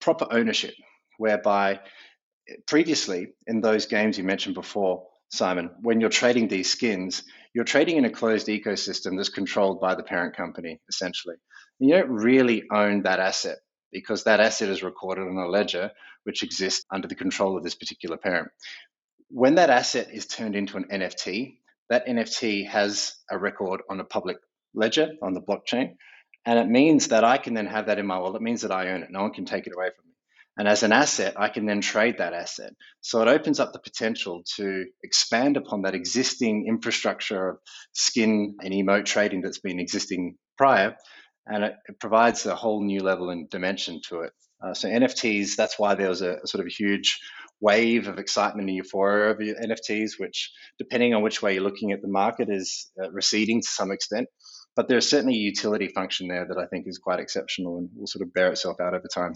proper 0.00 0.26
ownership, 0.30 0.74
whereby 1.18 1.80
previously 2.66 3.28
in 3.46 3.60
those 3.60 3.86
games 3.86 4.18
you 4.18 4.24
mentioned 4.24 4.54
before, 4.54 5.06
Simon, 5.30 5.70
when 5.80 6.00
you're 6.00 6.10
trading 6.10 6.48
these 6.48 6.70
skins, 6.70 7.22
you're 7.54 7.64
trading 7.64 7.96
in 7.96 8.04
a 8.04 8.10
closed 8.10 8.48
ecosystem 8.48 9.16
that's 9.16 9.28
controlled 9.28 9.80
by 9.80 9.94
the 9.94 10.02
parent 10.02 10.36
company, 10.36 10.80
essentially 10.88 11.36
you 11.80 11.94
don't 11.94 12.10
really 12.10 12.64
own 12.70 13.02
that 13.02 13.18
asset 13.18 13.58
because 13.90 14.24
that 14.24 14.38
asset 14.38 14.68
is 14.68 14.82
recorded 14.82 15.22
on 15.22 15.36
a 15.36 15.48
ledger 15.48 15.90
which 16.24 16.42
exists 16.42 16.84
under 16.92 17.08
the 17.08 17.14
control 17.14 17.56
of 17.56 17.64
this 17.64 17.74
particular 17.74 18.18
parent. 18.18 18.48
When 19.30 19.54
that 19.54 19.70
asset 19.70 20.08
is 20.12 20.26
turned 20.26 20.54
into 20.54 20.76
an 20.76 20.84
NFT, 20.92 21.56
that 21.88 22.06
NFT 22.06 22.68
has 22.68 23.16
a 23.30 23.38
record 23.38 23.80
on 23.88 23.98
a 23.98 24.04
public 24.04 24.36
ledger 24.74 25.12
on 25.22 25.32
the 25.32 25.40
blockchain. 25.40 25.96
And 26.44 26.58
it 26.58 26.68
means 26.68 27.08
that 27.08 27.24
I 27.24 27.38
can 27.38 27.54
then 27.54 27.66
have 27.66 27.86
that 27.86 27.98
in 27.98 28.06
my 28.06 28.18
wallet. 28.18 28.36
It 28.36 28.44
means 28.44 28.62
that 28.62 28.70
I 28.70 28.90
own 28.90 29.02
it. 29.02 29.10
No 29.10 29.22
one 29.22 29.32
can 29.32 29.46
take 29.46 29.66
it 29.66 29.72
away 29.74 29.88
from 29.96 30.06
me. 30.06 30.09
And 30.58 30.68
as 30.68 30.82
an 30.82 30.92
asset, 30.92 31.34
I 31.38 31.48
can 31.48 31.64
then 31.64 31.80
trade 31.80 32.18
that 32.18 32.34
asset. 32.34 32.72
So 33.00 33.22
it 33.22 33.28
opens 33.28 33.60
up 33.60 33.72
the 33.72 33.78
potential 33.78 34.42
to 34.56 34.84
expand 35.02 35.56
upon 35.56 35.82
that 35.82 35.94
existing 35.94 36.66
infrastructure 36.68 37.50
of 37.50 37.58
skin 37.92 38.56
and 38.60 38.74
emote 38.74 39.06
trading 39.06 39.42
that's 39.42 39.60
been 39.60 39.80
existing 39.80 40.36
prior 40.58 40.96
and 41.46 41.64
it, 41.64 41.74
it, 41.88 42.00
provides 42.00 42.46
a 42.46 42.54
whole 42.54 42.84
new 42.84 43.02
level 43.02 43.30
and 43.30 43.48
dimension 43.50 44.00
to 44.08 44.20
it. 44.20 44.32
Uh, 44.62 44.74
so 44.74 44.88
NFTs, 44.88 45.56
that's 45.56 45.78
why 45.78 45.94
there 45.94 46.08
was 46.08 46.22
a, 46.22 46.36
a, 46.42 46.46
sort 46.46 46.60
of 46.60 46.66
a 46.66 46.74
huge 46.74 47.18
wave 47.60 48.08
of 48.08 48.18
excitement 48.18 48.68
and 48.68 48.76
euphoria 48.76 49.30
over 49.30 49.42
NFTs, 49.42 50.12
which, 50.18 50.52
depending 50.78 51.14
on 51.14 51.22
which 51.22 51.42
way 51.42 51.54
you're 51.54 51.62
looking 51.62 51.92
at 51.92 52.02
the 52.02 52.08
market, 52.08 52.48
is 52.50 52.90
uh, 53.02 53.10
receding 53.10 53.62
to 53.62 53.68
some 53.68 53.90
extent. 53.90 54.28
But 54.76 54.88
there's 54.88 55.08
certainly 55.08 55.34
a 55.34 55.38
utility 55.38 55.88
function 55.88 56.28
there 56.28 56.46
that 56.46 56.58
I 56.58 56.66
think 56.66 56.86
is 56.86 56.98
quite 56.98 57.20
exceptional 57.20 57.78
and 57.78 57.88
will 57.96 58.06
sort 58.06 58.26
of 58.26 58.32
bear 58.32 58.50
itself 58.50 58.76
out 58.80 58.94
over 58.94 59.08
time. 59.12 59.32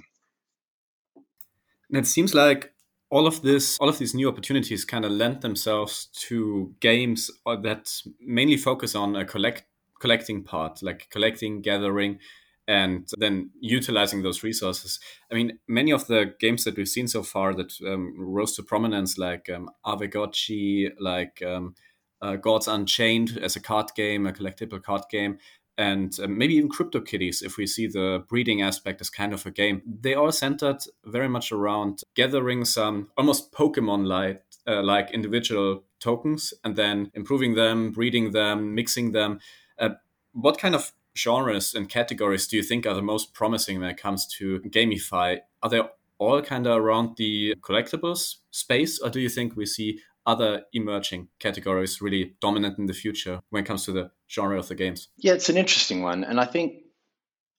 And 1.95 2.05
it 2.05 2.09
seems 2.09 2.35
like 2.35 2.73
all 3.09 3.29
of 3.29 3.43
this, 3.43 3.79
all 3.79 3.89
of 3.89 4.01
these 4.01 4.17
new 4.17 4.29
opportunities, 4.29 4.85
kind 4.85 5.05
of 5.05 5.13
lend 5.13 5.43
themselves 5.43 6.07
to 6.27 6.75
games 6.81 7.31
that 7.47 8.03
mainly 8.21 8.57
focus 8.57 8.97
on 8.97 9.15
a 9.15 9.25
collect 9.25 9.63
collecting 10.01 10.43
part, 10.43 10.83
like 10.83 11.09
collecting, 11.11 11.63
gathering. 11.63 12.19
and 12.67 13.09
then 13.19 13.51
utilizing 13.61 14.23
those 14.23 14.43
resources. 14.43 14.99
I 15.31 15.35
mean, 15.35 15.61
many 15.69 15.93
of 15.93 16.09
the 16.09 16.35
games 16.41 16.65
that 16.65 16.77
we've 16.77 16.89
seen 16.89 17.07
so 17.07 17.23
far 17.23 17.55
that 17.55 17.75
um, 17.87 18.15
rose 18.19 18.57
to 18.57 18.65
prominence, 18.65 19.17
like 19.17 19.49
um, 19.49 19.71
Aavegotchi, 19.87 20.91
like 20.99 21.43
um, 21.47 21.75
uh, 22.23 22.37
Gods 22.37 22.67
Unchained 22.67 23.39
as 23.41 23.55
a 23.55 23.61
card 23.61 23.91
game, 23.95 24.27
a 24.27 24.33
collectible 24.33 24.83
card 24.83 25.03
game, 25.11 25.39
and 25.76 26.16
uh, 26.23 26.28
maybe 26.28 26.54
even 26.54 26.69
CryptoKitties, 26.69 27.43
if 27.43 27.57
we 27.57 27.66
see 27.66 27.87
the 27.87 28.25
breeding 28.28 28.62
aspect 28.62 29.00
as 29.00 29.11
kind 29.11 29.33
of 29.33 29.45
a 29.47 29.50
game, 29.50 29.83
they 29.87 30.14
are 30.14 30.31
centered 30.31 30.78
very 31.04 31.28
much 31.28 31.50
around 31.50 32.02
gathering 32.14 32.64
some 32.64 33.09
almost 33.16 33.52
Pokemon 33.52 34.07
like 34.07 34.43
uh, 34.66 34.83
like 34.83 35.11
individual 35.11 35.85
tokens 36.00 36.54
and 36.62 36.76
then 36.76 37.11
improving 37.14 37.54
them, 37.54 37.90
breeding 37.90 38.33
them, 38.33 38.75
mixing 38.75 39.12
them. 39.12 39.40
Uh, 39.78 39.90
what 40.33 40.59
kind 40.59 40.75
of 40.75 40.93
genres 41.16 41.75
and 41.75 41.88
categories 41.88 42.47
do 42.47 42.57
you 42.57 42.62
think 42.62 42.87
are 42.87 42.95
the 42.95 43.02
most 43.02 43.35
promising 43.35 43.81
when 43.81 43.90
it 43.90 43.97
comes 43.97 44.26
to 44.26 44.61
GameFi? 44.61 45.40
Are 45.62 45.69
they 45.69 45.83
all 46.19 46.43
kind 46.43 46.66
of 46.66 46.76
around 46.76 47.16
the 47.16 47.54
collectibles 47.61 48.37
space, 48.50 48.99
or 49.00 49.11
do 49.11 49.21
you 49.21 49.28
think 49.28 49.57
we 49.57 49.66
see 49.66 50.00
other 50.26 50.64
emerging 50.73 51.28
categories 51.38 52.00
really 52.00 52.35
dominant 52.40 52.78
in 52.78 52.87
the 52.87 52.93
future 52.93 53.40
when 53.50 53.62
it 53.62 53.66
comes 53.66 53.85
to 53.85 53.93
the 53.93 54.11
genre 54.31 54.59
of 54.59 54.69
the 54.69 54.75
games? 54.75 55.09
Yeah, 55.19 55.35
it's 55.35 55.49
an 55.49 55.57
interesting 55.57 56.02
one, 56.02 56.25
and 56.25 56.40
I 56.40 56.45
think 56.45 56.85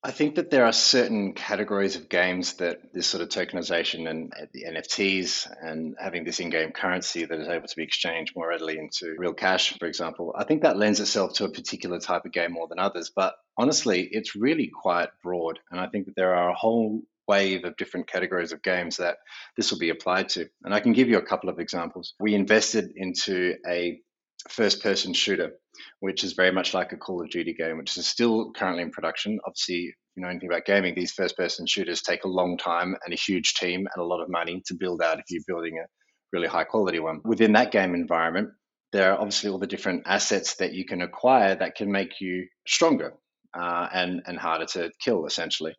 I 0.05 0.11
think 0.11 0.35
that 0.35 0.51
there 0.51 0.65
are 0.65 0.71
certain 0.71 1.33
categories 1.33 1.95
of 1.95 2.09
games 2.09 2.53
that 2.57 2.93
this 2.93 3.07
sort 3.07 3.23
of 3.23 3.29
tokenization 3.29 4.07
and 4.07 4.31
the 4.53 4.65
NFTs 4.65 5.51
and 5.63 5.95
having 5.99 6.23
this 6.23 6.39
in-game 6.39 6.73
currency 6.73 7.25
that 7.25 7.39
is 7.39 7.47
able 7.47 7.67
to 7.67 7.75
be 7.75 7.81
exchanged 7.81 8.35
more 8.35 8.49
readily 8.49 8.77
into 8.77 9.15
real 9.17 9.33
cash, 9.33 9.75
for 9.79 9.87
example, 9.87 10.31
I 10.37 10.43
think 10.43 10.61
that 10.61 10.77
lends 10.77 10.99
itself 10.99 11.33
to 11.33 11.45
a 11.45 11.49
particular 11.49 11.99
type 11.99 12.23
of 12.23 12.31
game 12.31 12.51
more 12.51 12.67
than 12.67 12.77
others. 12.77 13.11
But 13.15 13.33
honestly, 13.57 14.07
it's 14.11 14.35
really 14.35 14.67
quite 14.67 15.09
broad, 15.23 15.57
and 15.71 15.79
I 15.79 15.87
think 15.87 16.05
that 16.05 16.15
there 16.15 16.35
are 16.35 16.51
a 16.51 16.55
whole 16.55 17.01
wave 17.27 17.65
of 17.65 17.77
different 17.77 18.07
categories 18.07 18.51
of 18.51 18.61
games 18.63 18.97
that 18.97 19.17
this 19.57 19.71
will 19.71 19.79
be 19.79 19.89
applied 19.89 20.29
to. 20.29 20.47
And 20.63 20.73
I 20.73 20.79
can 20.79 20.93
give 20.93 21.09
you 21.09 21.17
a 21.17 21.25
couple 21.25 21.49
of 21.49 21.59
examples. 21.59 22.13
We 22.19 22.35
invested 22.35 22.91
into 22.95 23.55
a 23.67 23.99
first 24.49 24.81
person 24.81 25.13
shooter, 25.13 25.51
which 25.99 26.23
is 26.23 26.33
very 26.33 26.51
much 26.51 26.73
like 26.73 26.91
a 26.91 26.97
Call 26.97 27.21
of 27.21 27.29
Duty 27.29 27.53
game, 27.53 27.77
which 27.77 27.97
is 27.97 28.07
still 28.07 28.51
currently 28.53 28.83
in 28.83 28.91
production. 28.91 29.39
Obviously, 29.45 29.85
if 29.85 29.95
you 30.15 30.23
know 30.23 30.29
anything 30.29 30.49
about 30.49 30.65
gaming, 30.65 30.93
these 30.95 31.11
first 31.11 31.35
person 31.35 31.65
shooters 31.65 32.01
take 32.01 32.23
a 32.23 32.29
long 32.29 32.57
time 32.57 32.95
and 33.03 33.13
a 33.13 33.17
huge 33.17 33.53
team 33.55 33.87
and 33.93 34.03
a 34.03 34.05
lot 34.05 34.21
of 34.21 34.29
money 34.29 34.61
to 34.67 34.75
build 34.75 35.01
out 35.01 35.19
if 35.19 35.25
you're 35.29 35.41
building 35.47 35.79
a 35.79 35.87
really 36.31 36.47
high 36.47 36.63
quality 36.63 36.99
one. 36.99 37.21
Within 37.23 37.53
that 37.53 37.71
game 37.71 37.95
environment, 37.95 38.49
there 38.91 39.11
are 39.11 39.19
obviously 39.19 39.49
all 39.49 39.59
the 39.59 39.67
different 39.67 40.03
assets 40.05 40.55
that 40.55 40.73
you 40.73 40.85
can 40.85 41.01
acquire 41.01 41.55
that 41.55 41.75
can 41.75 41.91
make 41.91 42.21
you 42.21 42.47
stronger 42.67 43.13
uh, 43.57 43.87
and, 43.93 44.21
and 44.25 44.37
harder 44.37 44.65
to 44.65 44.91
kill, 45.01 45.25
essentially. 45.25 45.73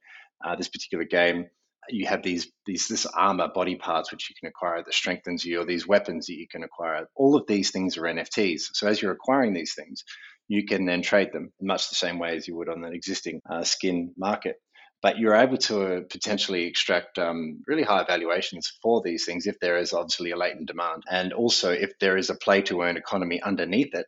Uh, 0.45 0.57
this 0.57 0.69
particular 0.69 1.05
game 1.05 1.47
you 1.88 2.07
have 2.07 2.23
these 2.23 2.50
these 2.64 2.88
this 2.88 3.07
armor 3.07 3.49
body 3.49 3.76
parts 3.76 4.11
which 4.11 4.28
you 4.28 4.35
can 4.38 4.49
acquire 4.49 4.83
that 4.83 4.95
strengthens 4.95 5.45
you, 5.45 5.61
or 5.61 5.64
these 5.64 5.87
weapons 5.87 6.26
that 6.26 6.35
you 6.35 6.47
can 6.49 6.62
acquire. 6.62 7.09
All 7.14 7.37
of 7.37 7.47
these 7.47 7.71
things 7.71 7.97
are 7.97 8.02
NFTs. 8.02 8.62
So 8.73 8.88
as 8.88 9.00
you're 9.00 9.12
acquiring 9.12 9.55
these 9.55 9.75
things, 9.75 10.05
you 10.49 10.66
can 10.66 10.87
then 10.87 11.02
trade 11.02 11.33
them 11.33 11.52
in 11.61 11.66
much 11.66 11.88
the 11.88 11.95
same 11.95 12.19
way 12.19 12.37
as 12.37 12.47
you 12.47 12.57
would 12.57 12.69
on 12.69 12.85
an 12.85 12.95
existing 12.95 13.40
uh, 13.49 13.64
skin 13.64 14.12
market. 14.16 14.57
But 15.02 15.19
you're 15.19 15.37
able 15.37 15.59
to 15.59 16.05
potentially 16.11 16.64
extract 16.64 17.19
um, 17.19 17.61
really 17.66 17.83
high 17.83 18.05
valuations 18.05 18.73
for 18.83 19.02
these 19.05 19.25
things 19.25 19.47
if 19.47 19.61
there 19.61 19.76
is 19.76 19.93
obviously 19.93 20.31
a 20.31 20.37
latent 20.37 20.66
demand, 20.66 21.05
and 21.11 21.33
also 21.33 21.71
if 21.71 21.93
there 22.00 22.16
is 22.16 22.31
a 22.31 22.35
play 22.35 22.62
to 22.62 22.83
earn 22.83 22.97
economy 22.97 23.40
underneath 23.43 23.95
it, 23.95 24.07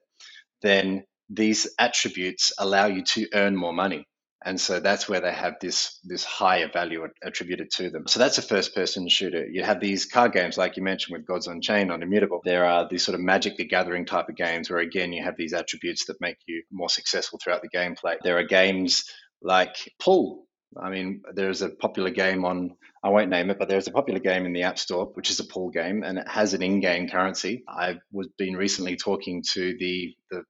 then 0.63 1.05
these 1.31 1.69
attributes 1.79 2.53
allow 2.59 2.87
you 2.87 3.03
to 3.05 3.29
earn 3.35 3.55
more 3.55 3.73
money 3.73 4.07
and 4.45 4.61
so 4.61 4.79
that's 4.79 5.09
where 5.09 5.21
they 5.21 5.33
have 5.33 5.55
this 5.61 5.99
this 6.05 6.25
higher 6.25 6.71
value 6.73 7.07
attributed 7.23 7.71
to 7.73 7.91
them. 7.91 8.07
So 8.07 8.21
that's 8.21 8.39
a 8.39 8.43
first 8.43 8.75
person 8.75 9.09
shooter. 9.09 9.47
You 9.47 9.65
have 9.65 9.81
these 9.81 10.07
card 10.07 10.33
games, 10.33 10.57
like 10.57 10.77
you 10.77 10.83
mentioned 10.83 11.17
with 11.17 11.27
Gods 11.27 11.49
Unchained 11.49 11.91
on 11.91 12.03
Immutable. 12.03 12.41
There 12.45 12.65
are 12.65 12.89
these 12.89 13.05
sort 13.05 13.17
of 13.17 13.21
Magic 13.21 13.57
the 13.57 13.65
Gathering 13.65 14.07
type 14.07 14.29
of 14.29 14.37
games 14.37 14.71
where 14.71 14.79
again 14.79 15.13
you 15.13 15.25
have 15.25 15.37
these 15.37 15.53
attributes 15.53 16.07
that 16.07 16.21
make 16.21 16.39
you 16.47 16.63
more 16.71 16.89
successful 16.89 17.41
throughout 17.43 17.63
the 17.63 17.69
gameplay. 17.69 18.17
There 18.23 18.39
are 18.39 18.45
games 18.45 19.05
like 19.43 19.77
Pull. 19.99 20.45
I 20.81 20.91
mean, 20.91 21.23
there's 21.35 21.63
a 21.63 21.71
popular 21.71 22.11
game 22.11 22.45
on 22.45 22.77
I 23.03 23.09
won't 23.11 23.31
name 23.31 23.51
it, 23.51 23.59
but 23.59 23.69
there's 23.69 23.87
a 23.87 23.93
popular 23.93 24.21
game 24.21 24.45
in 24.45 24.53
the 24.53 24.65
App 24.65 24.79
Store, 24.79 25.07
which 25.15 25.31
is 25.31 25.41
a 25.41 25.45
pull 25.45 25.71
game, 25.71 26.03
and 26.03 26.19
it 26.19 26.29
has 26.29 26.53
an 26.53 26.63
in-game 26.63 27.09
currency. 27.09 27.65
I've 27.69 27.99
was 28.13 28.29
been 28.37 28.57
recently 28.57 28.97
talking 28.97 29.43
to 29.55 29.77
the 29.79 30.15
the 30.31 30.43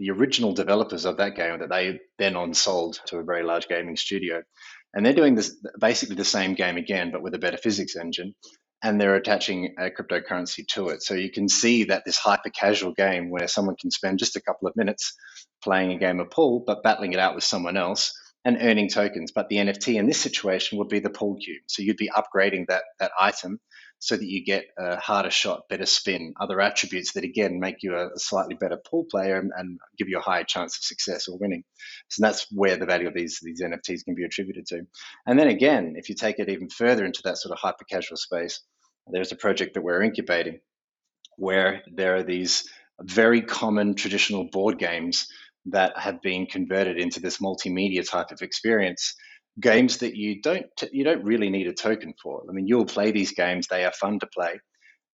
the 0.00 0.10
original 0.10 0.54
developers 0.54 1.04
of 1.04 1.18
that 1.18 1.36
game 1.36 1.60
that 1.60 1.68
they 1.68 2.00
then 2.18 2.34
on 2.34 2.54
sold 2.54 2.98
to 3.06 3.18
a 3.18 3.22
very 3.22 3.44
large 3.44 3.68
gaming 3.68 3.96
studio. 3.96 4.42
And 4.94 5.04
they're 5.04 5.12
doing 5.12 5.34
this 5.34 5.54
basically 5.78 6.16
the 6.16 6.24
same 6.24 6.54
game 6.54 6.78
again, 6.78 7.12
but 7.12 7.22
with 7.22 7.34
a 7.34 7.38
better 7.38 7.58
physics 7.58 7.96
engine. 7.96 8.34
And 8.82 8.98
they're 8.98 9.14
attaching 9.14 9.74
a 9.78 9.90
cryptocurrency 9.90 10.66
to 10.68 10.88
it. 10.88 11.02
So 11.02 11.12
you 11.12 11.30
can 11.30 11.50
see 11.50 11.84
that 11.84 12.04
this 12.06 12.16
hyper 12.16 12.48
casual 12.48 12.94
game 12.94 13.30
where 13.30 13.46
someone 13.46 13.76
can 13.78 13.90
spend 13.90 14.18
just 14.18 14.36
a 14.36 14.42
couple 14.42 14.66
of 14.66 14.74
minutes 14.74 15.14
playing 15.62 15.92
a 15.92 15.98
game 15.98 16.18
of 16.18 16.30
pool, 16.30 16.64
but 16.66 16.82
battling 16.82 17.12
it 17.12 17.18
out 17.18 17.34
with 17.34 17.44
someone 17.44 17.76
else 17.76 18.18
and 18.42 18.56
earning 18.58 18.88
tokens. 18.88 19.32
But 19.32 19.50
the 19.50 19.56
NFT 19.56 19.96
in 19.96 20.06
this 20.06 20.20
situation 20.20 20.78
would 20.78 20.88
be 20.88 21.00
the 21.00 21.10
pool 21.10 21.36
cube. 21.36 21.62
So 21.66 21.82
you'd 21.82 21.98
be 21.98 22.08
upgrading 22.08 22.68
that, 22.68 22.84
that 23.00 23.12
item 23.20 23.60
so 24.00 24.16
that 24.16 24.26
you 24.26 24.42
get 24.42 24.64
a 24.78 24.98
harder 24.98 25.30
shot, 25.30 25.68
better 25.68 25.84
spin, 25.84 26.32
other 26.40 26.58
attributes 26.60 27.12
that 27.12 27.22
again 27.22 27.60
make 27.60 27.82
you 27.82 27.94
a, 27.94 28.08
slightly 28.16 28.54
better 28.54 28.78
pool 28.78 29.04
player 29.10 29.38
and, 29.38 29.52
and, 29.56 29.78
give 29.98 30.08
you 30.08 30.18
a 30.18 30.22
higher 30.22 30.42
chance 30.42 30.78
of 30.78 30.82
success 30.82 31.28
or 31.28 31.38
winning. 31.38 31.62
So 32.08 32.22
that's 32.22 32.46
where 32.50 32.78
the 32.78 32.86
value 32.86 33.08
of 33.08 33.14
these 33.14 33.38
these 33.42 33.62
NFTs 33.62 34.04
can 34.04 34.14
be 34.14 34.24
attributed 34.24 34.66
to. 34.68 34.86
And 35.26 35.38
then 35.38 35.48
again, 35.48 35.94
if 35.96 36.08
you 36.08 36.14
take 36.14 36.38
it 36.38 36.48
even 36.48 36.70
further 36.70 37.04
into 37.04 37.20
that 37.24 37.36
sort 37.36 37.52
of 37.52 37.58
hyper 37.58 37.84
casual 37.84 38.16
space, 38.16 38.62
there's 39.06 39.32
a 39.32 39.36
project 39.36 39.74
that 39.74 39.82
we're 39.82 40.02
incubating 40.02 40.60
where 41.36 41.82
there 41.94 42.16
are 42.16 42.22
these 42.22 42.68
very 43.02 43.42
common 43.42 43.94
traditional 43.94 44.44
board 44.44 44.78
games 44.78 45.28
that 45.66 45.98
have 45.98 46.22
been 46.22 46.46
converted 46.46 46.98
into 46.98 47.20
this 47.20 47.36
multimedia 47.38 48.08
type 48.08 48.30
of 48.30 48.40
experience 48.40 49.14
games 49.58 49.98
that 49.98 50.14
you 50.16 50.40
don't 50.40 50.66
you 50.92 51.04
don't 51.04 51.24
really 51.24 51.50
need 51.50 51.66
a 51.66 51.72
token 51.72 52.14
for. 52.22 52.42
I 52.48 52.52
mean, 52.52 52.66
you'll 52.66 52.86
play 52.86 53.10
these 53.10 53.32
games; 53.32 53.66
they 53.66 53.84
are 53.84 53.92
fun 53.92 54.18
to 54.20 54.26
play. 54.26 54.60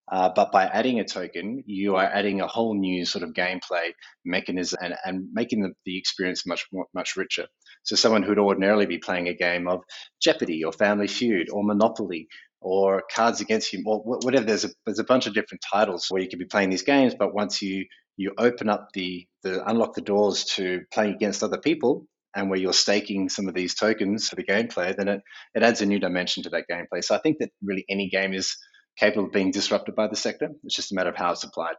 Uh, 0.09 0.29
but 0.33 0.51
by 0.53 0.65
adding 0.65 0.99
a 0.99 1.03
token, 1.03 1.63
you 1.65 1.97
are 1.97 2.05
adding 2.05 2.39
a 2.39 2.47
whole 2.47 2.73
new 2.73 3.03
sort 3.05 3.23
of 3.23 3.31
gameplay 3.31 3.91
mechanism 4.23 4.79
and, 4.81 4.95
and 5.03 5.27
making 5.33 5.61
the, 5.61 5.73
the 5.85 5.97
experience 5.97 6.45
much 6.45 6.65
more, 6.71 6.85
much 6.93 7.17
richer. 7.17 7.45
So 7.83 7.97
someone 7.97 8.23
who'd 8.23 8.39
ordinarily 8.39 8.85
be 8.85 8.99
playing 8.99 9.27
a 9.27 9.33
game 9.33 9.67
of 9.67 9.81
Jeopardy 10.21 10.63
or 10.63 10.71
Family 10.71 11.07
Feud 11.07 11.49
or 11.51 11.63
Monopoly 11.63 12.29
or 12.61 13.03
Cards 13.13 13.41
Against 13.41 13.73
You 13.73 13.83
or 13.85 13.99
whatever, 13.99 14.45
there's 14.45 14.63
a 14.65 14.69
there's 14.85 14.99
a 14.99 15.03
bunch 15.03 15.27
of 15.27 15.33
different 15.33 15.61
titles 15.69 16.07
where 16.09 16.21
you 16.21 16.29
could 16.29 16.39
be 16.39 16.45
playing 16.45 16.69
these 16.69 16.83
games. 16.83 17.13
But 17.13 17.33
once 17.33 17.61
you 17.61 17.85
you 18.15 18.33
open 18.37 18.69
up 18.69 18.87
the 18.93 19.27
the 19.43 19.63
unlock 19.69 19.93
the 19.93 20.01
doors 20.01 20.45
to 20.55 20.81
playing 20.93 21.15
against 21.15 21.43
other 21.43 21.59
people, 21.59 22.07
and 22.37 22.49
where 22.51 22.59
you're 22.59 22.71
staking 22.71 23.29
some 23.29 23.47
of 23.47 23.55
these 23.55 23.73
tokens 23.73 24.29
for 24.29 24.35
the 24.35 24.43
gameplay, 24.43 24.95
then 24.95 25.07
it, 25.07 25.21
it 25.55 25.63
adds 25.63 25.81
a 25.81 25.85
new 25.87 25.99
dimension 25.99 26.43
to 26.43 26.49
that 26.51 26.65
gameplay. 26.71 27.03
So 27.03 27.15
I 27.15 27.17
think 27.17 27.39
that 27.39 27.49
really 27.63 27.83
any 27.89 28.09
game 28.09 28.33
is 28.33 28.55
capable 28.97 29.25
of 29.25 29.33
being 29.33 29.51
disrupted 29.51 29.95
by 29.95 30.07
the 30.07 30.15
sector. 30.15 30.49
It's 30.63 30.75
just 30.75 30.91
a 30.91 30.95
matter 30.95 31.09
of 31.09 31.15
how 31.15 31.31
it's 31.31 31.43
applied. 31.43 31.75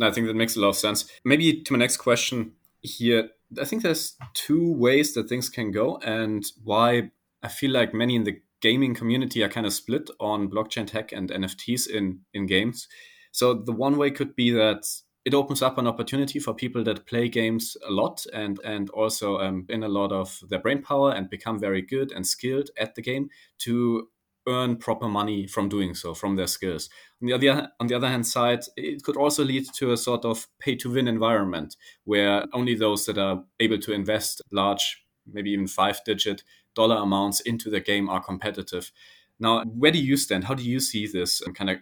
I 0.00 0.12
think 0.12 0.28
that 0.28 0.34
makes 0.34 0.56
a 0.56 0.60
lot 0.60 0.68
of 0.68 0.76
sense. 0.76 1.10
Maybe 1.24 1.60
to 1.62 1.72
my 1.72 1.78
next 1.78 1.96
question 1.96 2.52
here, 2.82 3.30
I 3.60 3.64
think 3.64 3.82
there's 3.82 4.16
two 4.32 4.72
ways 4.72 5.12
that 5.14 5.28
things 5.28 5.48
can 5.48 5.72
go, 5.72 5.98
and 5.98 6.44
why 6.62 7.10
I 7.42 7.48
feel 7.48 7.70
like 7.70 7.92
many 7.92 8.16
in 8.16 8.24
the 8.24 8.40
gaming 8.60 8.94
community 8.94 9.42
are 9.42 9.48
kind 9.48 9.66
of 9.66 9.72
split 9.72 10.08
on 10.18 10.48
blockchain 10.48 10.86
tech 10.86 11.12
and 11.12 11.30
NFTs 11.30 11.88
in 11.88 12.20
in 12.32 12.46
games. 12.46 12.88
So 13.30 13.54
the 13.54 13.72
one 13.72 13.96
way 13.96 14.10
could 14.10 14.34
be 14.36 14.50
that 14.52 14.84
it 15.24 15.34
opens 15.34 15.62
up 15.62 15.78
an 15.78 15.86
opportunity 15.86 16.38
for 16.38 16.54
people 16.54 16.84
that 16.84 17.06
play 17.06 17.28
games 17.28 17.76
a 17.86 17.90
lot 17.90 18.26
and 18.32 18.60
and 18.64 18.90
also 18.90 19.38
um, 19.38 19.66
in 19.68 19.82
a 19.82 19.88
lot 19.88 20.12
of 20.12 20.40
their 20.48 20.58
brain 20.58 20.82
power 20.82 21.12
and 21.12 21.30
become 21.30 21.58
very 21.58 21.82
good 21.82 22.12
and 22.12 22.26
skilled 22.26 22.70
at 22.78 22.94
the 22.94 23.02
game 23.02 23.30
to 23.58 24.08
earn 24.46 24.76
proper 24.76 25.08
money 25.08 25.46
from 25.46 25.70
doing 25.70 25.94
so 25.94 26.12
from 26.12 26.36
their 26.36 26.46
skills. 26.46 26.90
On 27.22 27.28
the 27.28 27.32
other 27.32 27.68
on 27.80 27.86
the 27.86 27.94
other 27.94 28.08
hand 28.08 28.26
side 28.26 28.60
it 28.76 29.02
could 29.02 29.16
also 29.16 29.44
lead 29.44 29.66
to 29.74 29.92
a 29.92 29.96
sort 29.96 30.24
of 30.24 30.46
pay 30.60 30.76
to 30.76 30.92
win 30.92 31.08
environment 31.08 31.76
where 32.04 32.44
only 32.52 32.74
those 32.74 33.06
that 33.06 33.16
are 33.16 33.44
able 33.60 33.78
to 33.78 33.92
invest 33.92 34.42
large 34.52 35.02
maybe 35.26 35.50
even 35.50 35.66
five 35.66 36.00
digit 36.04 36.42
dollar 36.74 36.96
amounts 36.96 37.40
into 37.40 37.70
the 37.70 37.80
game 37.80 38.10
are 38.10 38.22
competitive. 38.22 38.92
Now 39.40 39.64
where 39.64 39.92
do 39.92 39.98
you 39.98 40.18
stand? 40.18 40.44
How 40.44 40.54
do 40.54 40.62
you 40.62 40.80
see 40.80 41.06
this 41.06 41.40
kind 41.54 41.70
of 41.70 41.78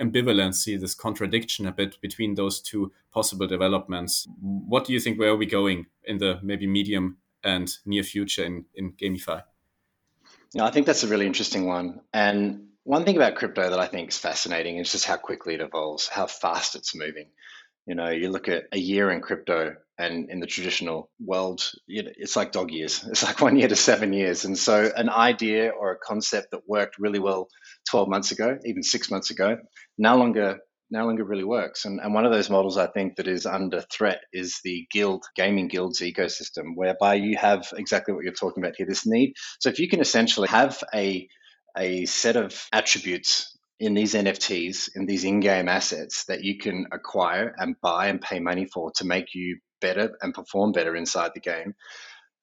ambivalency, 0.00 0.80
this 0.80 0.94
contradiction 0.94 1.66
a 1.66 1.72
bit 1.72 2.00
between 2.00 2.34
those 2.34 2.60
two 2.60 2.92
possible 3.12 3.46
developments. 3.46 4.26
What 4.40 4.84
do 4.84 4.92
you 4.92 5.00
think? 5.00 5.18
Where 5.18 5.30
are 5.30 5.36
we 5.36 5.46
going 5.46 5.86
in 6.04 6.18
the 6.18 6.38
maybe 6.42 6.66
medium 6.66 7.18
and 7.44 7.70
near 7.84 8.02
future 8.02 8.44
in, 8.44 8.64
in 8.74 8.92
GameFi? 8.92 9.42
Yeah, 10.52 10.64
I 10.64 10.70
think 10.70 10.86
that's 10.86 11.04
a 11.04 11.08
really 11.08 11.26
interesting 11.26 11.66
one. 11.66 12.00
And 12.12 12.68
one 12.84 13.04
thing 13.04 13.16
about 13.16 13.36
crypto 13.36 13.70
that 13.70 13.78
I 13.78 13.86
think 13.86 14.08
is 14.08 14.18
fascinating 14.18 14.78
is 14.78 14.90
just 14.90 15.04
how 15.04 15.16
quickly 15.16 15.54
it 15.54 15.60
evolves, 15.60 16.08
how 16.08 16.26
fast 16.26 16.74
it's 16.74 16.94
moving. 16.94 17.28
You 17.86 17.94
know, 17.94 18.08
you 18.08 18.30
look 18.30 18.48
at 18.48 18.64
a 18.72 18.78
year 18.78 19.10
in 19.10 19.20
crypto 19.20 19.76
And 20.00 20.30
in 20.30 20.40
the 20.40 20.46
traditional 20.46 21.10
world, 21.20 21.70
you 21.86 22.02
know, 22.02 22.10
it's 22.16 22.34
like 22.34 22.52
dog 22.52 22.70
years. 22.70 23.04
It's 23.10 23.22
like 23.22 23.40
one 23.40 23.56
year 23.58 23.68
to 23.68 23.76
seven 23.76 24.12
years. 24.12 24.44
And 24.46 24.56
so, 24.56 24.90
an 24.96 25.10
idea 25.10 25.70
or 25.70 25.92
a 25.92 25.98
concept 25.98 26.52
that 26.52 26.62
worked 26.66 26.98
really 26.98 27.18
well 27.18 27.48
12 27.90 28.08
months 28.08 28.32
ago, 28.32 28.58
even 28.64 28.82
six 28.82 29.10
months 29.10 29.30
ago, 29.30 29.58
no 29.98 30.16
longer 30.16 30.58
no 30.90 31.06
longer 31.06 31.24
really 31.24 31.44
works. 31.44 31.84
And, 31.84 32.00
and 32.00 32.14
one 32.14 32.24
of 32.26 32.32
those 32.32 32.50
models 32.50 32.76
I 32.76 32.88
think 32.88 33.16
that 33.16 33.28
is 33.28 33.46
under 33.46 33.80
threat 33.80 34.22
is 34.32 34.60
the 34.64 34.86
guild, 34.90 35.24
gaming 35.36 35.68
guilds 35.68 36.00
ecosystem, 36.00 36.74
whereby 36.74 37.14
you 37.14 37.36
have 37.36 37.68
exactly 37.76 38.12
what 38.12 38.24
you're 38.24 38.32
talking 38.32 38.62
about 38.62 38.74
here 38.76 38.86
this 38.86 39.06
need. 39.06 39.34
So 39.60 39.68
if 39.68 39.78
you 39.78 39.88
can 39.88 40.00
essentially 40.00 40.48
have 40.48 40.82
a, 40.92 41.28
a 41.76 42.06
set 42.06 42.36
of 42.36 42.66
attributes 42.72 43.56
in 43.78 43.94
these 43.94 44.14
NFTs, 44.14 44.90
in 44.94 45.06
these 45.06 45.24
in 45.24 45.40
game 45.40 45.68
assets 45.68 46.24
that 46.24 46.42
you 46.42 46.58
can 46.58 46.86
acquire 46.92 47.54
and 47.56 47.76
buy 47.80 48.08
and 48.08 48.20
pay 48.20 48.40
money 48.40 48.66
for 48.66 48.90
to 48.96 49.04
make 49.04 49.34
you 49.34 49.58
better 49.80 50.16
and 50.22 50.34
perform 50.34 50.72
better 50.72 50.96
inside 50.96 51.32
the 51.34 51.40
game, 51.40 51.74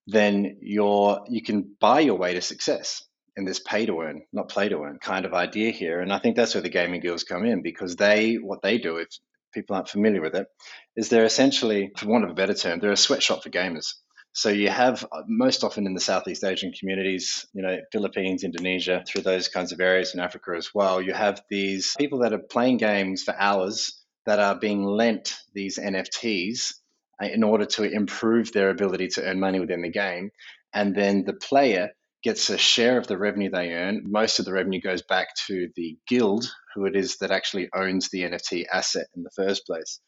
then 0.07 0.57
you're, 0.61 1.25
you 1.29 1.41
can 1.41 1.75
buy 1.79 1.99
your 1.99 2.17
way 2.17 2.33
to 2.33 2.41
success 2.41 3.03
in 3.35 3.45
this 3.45 3.59
pay 3.59 3.85
to 3.85 4.01
earn, 4.01 4.23
not 4.33 4.49
play 4.49 4.69
to 4.69 4.81
earn 4.81 4.97
kind 4.99 5.25
of 5.25 5.33
idea 5.33 5.71
here. 5.71 6.01
And 6.01 6.11
I 6.11 6.19
think 6.19 6.35
that's 6.35 6.55
where 6.55 6.61
the 6.61 6.69
gaming 6.69 7.01
guilds 7.01 7.23
come 7.23 7.45
in 7.45 7.61
because 7.61 7.95
they, 7.95 8.35
what 8.35 8.61
they 8.61 8.79
do, 8.79 8.97
if 8.97 9.09
people 9.53 9.75
aren't 9.75 9.89
familiar 9.89 10.21
with 10.21 10.35
it, 10.35 10.47
is 10.95 11.09
they're 11.09 11.25
essentially, 11.25 11.91
for 11.97 12.07
want 12.07 12.23
of 12.23 12.31
a 12.31 12.35
better 12.35 12.53
term, 12.53 12.79
they're 12.79 12.91
a 12.91 12.97
sweatshop 12.97 13.43
for 13.43 13.49
gamers. 13.49 13.93
So 14.33 14.49
you 14.49 14.69
have 14.69 15.03
uh, 15.11 15.23
most 15.27 15.63
often 15.63 15.87
in 15.87 15.93
the 15.93 15.99
Southeast 15.99 16.43
Asian 16.43 16.71
communities, 16.71 17.47
you 17.53 17.63
know, 17.63 17.77
Philippines, 17.91 18.43
Indonesia, 18.43 19.03
through 19.07 19.23
those 19.23 19.47
kinds 19.47 19.71
of 19.71 19.79
areas 19.79 20.13
in 20.13 20.19
Africa 20.19 20.51
as 20.55 20.69
well, 20.75 21.01
you 21.01 21.13
have 21.13 21.41
these 21.49 21.95
people 21.97 22.19
that 22.19 22.33
are 22.33 22.39
playing 22.39 22.77
games 22.77 23.23
for 23.23 23.35
hours 23.35 24.03
that 24.25 24.39
are 24.39 24.55
being 24.55 24.83
lent 24.83 25.35
these 25.53 25.79
NFTs 25.79 26.73
Uh, 27.21 27.27
in 27.27 27.43
order 27.43 27.65
to 27.65 27.83
improve 27.83 28.51
their 28.51 28.69
ability 28.69 29.07
to 29.07 29.23
earn 29.23 29.39
money 29.39 29.59
within 29.59 29.81
the 29.81 29.89
game. 29.89 30.29
And 30.73 30.95
then 30.95 31.23
the 31.25 31.33
player 31.33 31.89
gets 32.23 32.49
a 32.49 32.57
share 32.57 32.97
of 32.97 33.07
the 33.07 33.17
revenue 33.17 33.49
they 33.49 33.71
earn. 33.71 34.03
Most 34.05 34.39
of 34.39 34.45
the 34.45 34.53
revenue 34.53 34.81
goes 34.81 35.01
back 35.01 35.29
to 35.47 35.69
the 35.75 35.97
guild, 36.07 36.45
who 36.75 36.85
it 36.85 36.95
is 36.95 37.17
that 37.17 37.31
actually 37.31 37.69
owns 37.73 38.09
the 38.09 38.21
NFT 38.21 38.65
asset 38.71 39.07
in 39.15 39.23
the 39.23 39.31
first 39.35 39.65
place. 39.65 39.99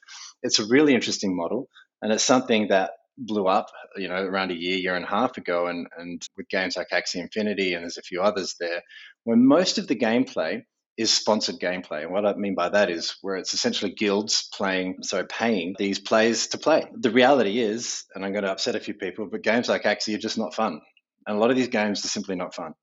It's 0.43 0.59
a 0.59 0.67
really 0.67 0.93
interesting 0.93 1.35
model, 1.35 1.67
and 2.01 2.11
it's 2.11 2.23
something 2.23 2.67
that 2.69 2.91
blew 3.17 3.47
up, 3.47 3.67
you 3.95 4.07
know, 4.07 4.23
around 4.23 4.51
a 4.51 4.55
year, 4.55 4.77
year 4.77 4.95
and 4.95 5.05
a 5.05 5.09
half 5.09 5.37
ago, 5.37 5.67
and, 5.67 5.87
and 5.97 6.21
with 6.37 6.47
games 6.49 6.77
like 6.77 6.89
Axie 6.93 7.21
Infinity, 7.21 7.73
and 7.73 7.83
there's 7.83 7.97
a 7.97 8.03
few 8.03 8.21
others 8.21 8.55
there, 8.59 8.81
where 9.23 9.37
most 9.37 9.77
of 9.77 9.87
the 9.87 9.95
gameplay 9.95 10.63
is 10.99 11.13
sponsored 11.13 11.59
gameplay. 11.59 12.03
And 12.03 12.11
what 12.11 12.25
I 12.25 12.33
mean 12.33 12.55
by 12.55 12.67
that 12.67 12.89
is 12.89 13.15
where 13.21 13.37
it's 13.37 13.53
essentially 13.53 13.93
guilds 13.93 14.49
playing, 14.53 14.97
so 15.01 15.23
paying 15.23 15.73
these 15.79 15.97
players 15.97 16.47
to 16.47 16.57
play. 16.57 16.83
The 16.93 17.09
reality 17.09 17.61
is, 17.61 18.03
and 18.13 18.25
I'm 18.25 18.33
going 18.33 18.43
to 18.43 18.51
upset 18.51 18.75
a 18.75 18.81
few 18.81 18.93
people, 18.93 19.25
but 19.31 19.41
games 19.41 19.69
like 19.69 19.83
Axie 19.83 20.13
are 20.13 20.19
just 20.19 20.37
not 20.37 20.53
fun. 20.53 20.81
And 21.25 21.37
a 21.37 21.39
lot 21.39 21.51
of 21.51 21.55
these 21.55 21.69
games 21.69 22.03
are 22.03 22.09
simply 22.09 22.35
not 22.35 22.53
fun. 22.53 22.73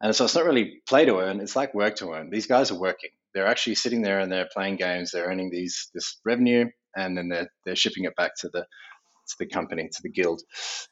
And 0.00 0.16
so 0.16 0.24
it's 0.24 0.34
not 0.34 0.46
really 0.46 0.80
play 0.88 1.04
to 1.04 1.18
earn, 1.18 1.40
it's 1.40 1.56
like 1.56 1.74
work 1.74 1.96
to 1.96 2.12
earn. 2.12 2.30
These 2.30 2.46
guys 2.46 2.70
are 2.70 2.80
working. 2.80 3.10
They're 3.34 3.46
actually 3.46 3.74
sitting 3.74 4.00
there 4.00 4.20
and 4.20 4.32
they're 4.32 4.48
playing 4.50 4.76
games, 4.76 5.10
they're 5.10 5.26
earning 5.26 5.50
these 5.50 5.90
this 5.92 6.20
revenue 6.24 6.70
and 6.96 7.18
then 7.18 7.28
they're 7.28 7.48
they're 7.66 7.76
shipping 7.76 8.04
it 8.04 8.16
back 8.16 8.30
to 8.40 8.48
the 8.48 8.60
to 8.60 9.34
the 9.40 9.46
company, 9.46 9.90
to 9.92 10.02
the 10.02 10.08
guild. 10.08 10.40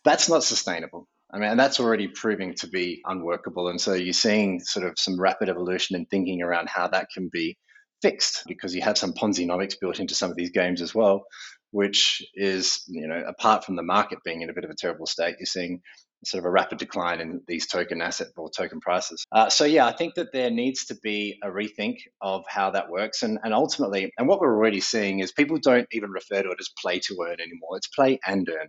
That's 0.04 0.28
not 0.28 0.45
sustainable. 0.45 1.09
I 1.33 1.38
mean, 1.38 1.50
and 1.50 1.61
that's 1.61 1.80
already 1.80 2.09
proving 2.09 2.54
to 2.56 2.68
be 2.68 3.02
unworkable. 3.04 3.68
And 3.68 3.80
so 3.80 3.95
you're 3.95 4.12
seeing 4.12 4.61
sort 4.61 4.87
of 4.87 4.99
some 4.99 5.21
rapid 5.21 5.49
evolution 5.49 5.97
in 5.97 6.06
thinking 6.06 6.42
around 6.42 6.68
how 6.68 6.88
that 6.88 7.09
can 7.12 7.28
be 7.33 7.56
fixed 8.00 8.45
because 8.47 8.75
you 8.75 8.83
have 8.83 8.99
some 8.99 9.12
Ponzi-nomics 9.12 9.80
built 9.80 9.99
into 9.99 10.14
some 10.14 10.30
of 10.30 10.37
these 10.37 10.50
games 10.50 10.80
as 10.80 10.95
well, 10.95 11.25
which 11.73 12.23
is, 12.35 12.85
you 12.87 13.09
know, 13.09 13.23
apart 13.26 13.64
from 13.64 13.76
the 13.76 13.83
market 13.83 14.18
being 14.25 14.42
in 14.42 14.50
a 14.50 14.54
bit 14.54 14.64
of 14.64 14.71
a 14.71 14.76
terrible 14.78 15.06
state, 15.06 15.37
you're 15.38 15.47
seeing 15.47 15.80
sort 16.25 16.42
of 16.42 16.47
a 16.47 16.50
rapid 16.50 16.78
decline 16.78 17.21
in 17.21 17.42
these 17.47 17.66
token 17.66 18.00
asset 18.00 18.28
or 18.37 18.50
token 18.50 18.80
prices. 18.80 19.25
Uh, 19.33 19.49
so 19.49 19.64
yeah, 19.64 19.87
I 19.87 19.92
think 19.92 20.14
that 20.14 20.33
there 20.33 20.50
needs 20.50 20.87
to 20.87 20.97
be 21.02 21.39
a 21.43 21.49
rethink 21.49 21.97
of 22.21 22.45
how 22.49 22.71
that 22.71 22.91
works, 22.91 23.23
and 23.23 23.39
and 23.43 23.52
ultimately, 23.52 24.12
and 24.19 24.26
what 24.26 24.41
we're 24.41 24.54
already 24.54 24.80
seeing 24.80 25.21
is 25.21 25.32
people 25.32 25.58
don't 25.58 25.86
even 25.93 26.10
refer 26.10 26.43
to 26.43 26.50
it 26.50 26.60
as 26.60 26.71
play 26.80 26.99
to 27.00 27.17
earn 27.23 27.41
anymore. 27.41 27.76
It's 27.76 27.89
play 27.89 28.19
and 28.26 28.49
earn, 28.49 28.69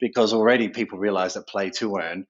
because 0.00 0.32
already 0.32 0.68
people 0.68 0.98
realize 0.98 1.34
that 1.34 1.46
play 1.48 1.70
to 1.70 1.96
earn 1.96 2.24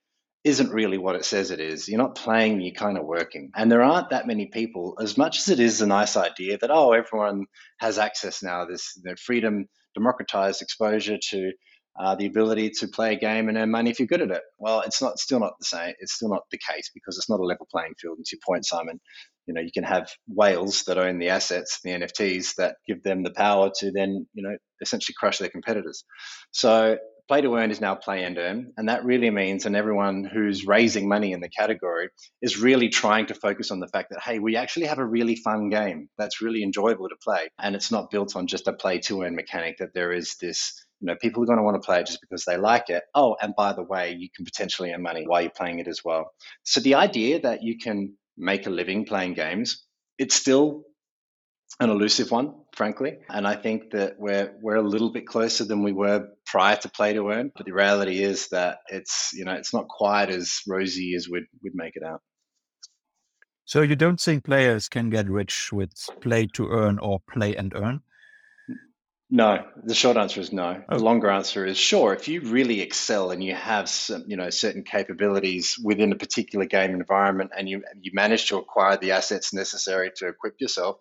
isn't 0.44 0.72
really 0.72 0.98
what 0.98 1.16
it 1.16 1.24
says 1.24 1.50
it 1.50 1.61
is. 1.61 1.88
You're 1.88 1.98
not 1.98 2.14
playing, 2.14 2.61
you're 2.61 2.74
kind 2.74 2.96
of 2.96 3.04
working. 3.04 3.50
And 3.57 3.70
there 3.70 3.83
aren't 3.83 4.11
that 4.11 4.26
many 4.26 4.46
people, 4.46 4.96
as 5.00 5.18
much 5.18 5.38
as 5.38 5.48
it 5.48 5.61
is 5.61 5.81
a 5.81 5.87
nice 5.87 6.16
idea 6.16 6.59
that, 6.59 6.70
oh, 6.70 6.92
everyone 6.92 7.46
has 7.81 7.98
access 7.98 8.42
now, 8.42 8.64
this 8.64 8.94
you 8.96 9.02
know, 9.04 9.16
freedom, 9.16 9.66
democratized 9.94 10.62
exposure 10.62 11.18
to 11.31 11.52
uh, 12.00 12.14
the 12.14 12.26
ability 12.26 12.70
to 12.70 12.87
play 12.87 13.14
a 13.14 13.18
game 13.18 13.48
and 13.48 13.59
earn 13.59 13.70
money 13.70 13.90
if 13.90 13.98
you're 13.98 14.07
good 14.07 14.22
at 14.22 14.31
it. 14.31 14.42
Well, 14.57 14.83
it's 14.83 15.02
not 15.02 15.18
still 15.18 15.40
not 15.40 15.54
the 15.59 15.64
same. 15.64 15.94
It's 15.98 16.14
still 16.14 16.28
not 16.28 16.42
the 16.52 16.59
case 16.59 16.90
because 16.94 17.16
it's 17.18 17.28
not 17.28 17.40
a 17.40 17.44
level 17.44 17.66
playing 17.72 17.94
field. 18.00 18.18
And 18.18 18.24
to 18.24 18.37
your 18.37 18.40
point, 18.46 18.64
Simon, 18.64 19.00
you 19.46 19.54
know, 19.54 19.61
you 19.61 19.72
can 19.74 19.83
have 19.83 20.09
whales 20.28 20.85
that 20.85 20.98
own 20.98 21.18
the 21.18 21.31
assets, 21.31 21.81
the 21.83 21.90
NFTs 21.90 22.54
that 22.59 22.76
give 22.87 23.02
them 23.02 23.24
the 23.24 23.33
power 23.33 23.70
to 23.81 23.90
then, 23.90 24.26
you 24.33 24.44
know, 24.44 24.57
essentially 24.81 25.14
crush 25.18 25.38
their 25.38 25.48
competitors. 25.48 26.04
So 26.52 26.98
play 27.28 27.42
to 27.42 27.54
earn 27.56 27.70
is 27.70 27.80
now 27.80 27.94
play 27.94 28.24
and 28.24 28.38
earn. 28.38 28.72
And 28.76 28.88
that 28.88 29.04
really 29.04 29.30
means, 29.30 29.66
and 29.66 29.76
everyone 29.76 30.24
who's 30.24 30.66
raising 30.66 31.08
money 31.08 31.32
in 31.32 31.40
the 31.40 31.48
category 31.48 32.08
is 32.40 32.58
really 32.58 32.88
trying 32.88 33.26
to 33.26 33.34
focus 33.34 33.70
on 33.70 33.80
the 33.80 33.88
fact 33.88 34.10
that, 34.10 34.22
hey, 34.22 34.38
we 34.38 34.56
actually 34.56 34.86
have 34.86 34.98
a 34.98 35.04
really 35.04 35.36
fun 35.36 35.68
game 35.68 36.08
that's 36.16 36.40
really 36.40 36.62
enjoyable 36.62 37.08
to 37.08 37.16
play. 37.22 37.48
And 37.58 37.76
it's 37.76 37.92
not 37.92 38.10
built 38.10 38.34
on 38.34 38.46
just 38.46 38.66
a 38.66 38.72
play 38.72 38.98
to 39.00 39.22
earn 39.22 39.36
mechanic, 39.36 39.78
that 39.78 39.94
there 39.94 40.12
is 40.12 40.36
this 40.40 40.84
you 41.00 41.06
know, 41.06 41.14
people 41.20 41.42
are 41.42 41.46
going 41.46 41.58
to 41.58 41.62
want 41.62 41.80
to 41.80 41.86
play 41.86 42.00
it 42.00 42.06
just 42.06 42.20
because 42.20 42.44
they 42.44 42.56
like 42.56 42.90
it. 42.90 43.04
Oh, 43.14 43.36
and 43.40 43.54
by 43.54 43.72
the 43.72 43.84
way, 43.84 44.16
you 44.18 44.28
can 44.34 44.44
potentially 44.44 44.90
earn 44.90 45.02
money 45.02 45.24
while 45.26 45.42
you're 45.42 45.50
playing 45.50 45.78
it 45.78 45.86
as 45.86 46.04
well. 46.04 46.32
So 46.64 46.80
the 46.80 46.96
idea 46.96 47.40
that 47.42 47.62
you 47.62 47.78
can 47.78 48.14
make 48.36 48.66
a 48.66 48.70
living 48.70 49.04
playing 49.04 49.34
games, 49.34 49.84
it's 50.18 50.34
still 50.34 50.82
an 51.80 51.90
elusive 51.90 52.30
one, 52.30 52.54
frankly. 52.74 53.18
And 53.28 53.46
I 53.46 53.54
think 53.54 53.92
that 53.92 54.18
we're 54.18 54.52
we're 54.60 54.76
a 54.76 54.82
little 54.82 55.12
bit 55.12 55.26
closer 55.26 55.64
than 55.64 55.82
we 55.82 55.92
were 55.92 56.28
prior 56.48 56.76
to 56.76 56.88
play 56.88 57.12
to 57.12 57.30
earn. 57.30 57.52
But 57.54 57.66
the 57.66 57.72
reality 57.72 58.22
is 58.22 58.48
that 58.48 58.78
it's 58.88 59.32
you 59.34 59.44
know 59.44 59.52
it's 59.52 59.72
not 59.72 59.88
quite 59.88 60.30
as 60.30 60.61
rosy 60.66 61.14
as 61.14 61.28
we'd 61.28 61.46
we'd 61.62 61.74
make 61.74 61.96
it 61.96 62.02
out. 62.02 62.22
So 63.64 63.82
you 63.82 63.96
don't 63.96 64.18
think 64.18 64.44
players 64.44 64.88
can 64.88 65.11
get 65.11 65.28
rich 65.28 65.72
with 65.72 65.92
play 66.22 66.46
to 66.54 66.68
earn 66.68 66.98
or 66.98 67.20
play 67.20 67.54
and 67.54 67.74
earn? 67.74 68.00
No, 69.30 69.62
the 69.84 69.94
short 69.94 70.16
answer 70.16 70.40
is 70.40 70.54
no. 70.54 70.82
The 70.88 70.96
oh. 70.96 70.98
longer 70.98 71.28
answer 71.28 71.66
is 71.66 71.76
sure. 71.76 72.14
If 72.14 72.28
you 72.28 72.40
really 72.40 72.80
excel 72.80 73.30
and 73.30 73.44
you 73.44 73.54
have 73.54 73.87
some, 73.90 74.24
you 74.26 74.38
know, 74.38 74.48
certain 74.48 74.84
capabilities 74.84 75.78
within 75.84 76.12
a 76.12 76.16
particular 76.16 76.64
game 76.64 76.92
environment, 76.92 77.50
and 77.54 77.68
you 77.68 77.84
you 78.00 78.12
manage 78.14 78.48
to 78.48 78.56
acquire 78.56 78.96
the 78.96 79.12
assets 79.12 79.52
necessary 79.52 80.12
to 80.16 80.28
equip 80.28 80.58
yourself, 80.62 80.96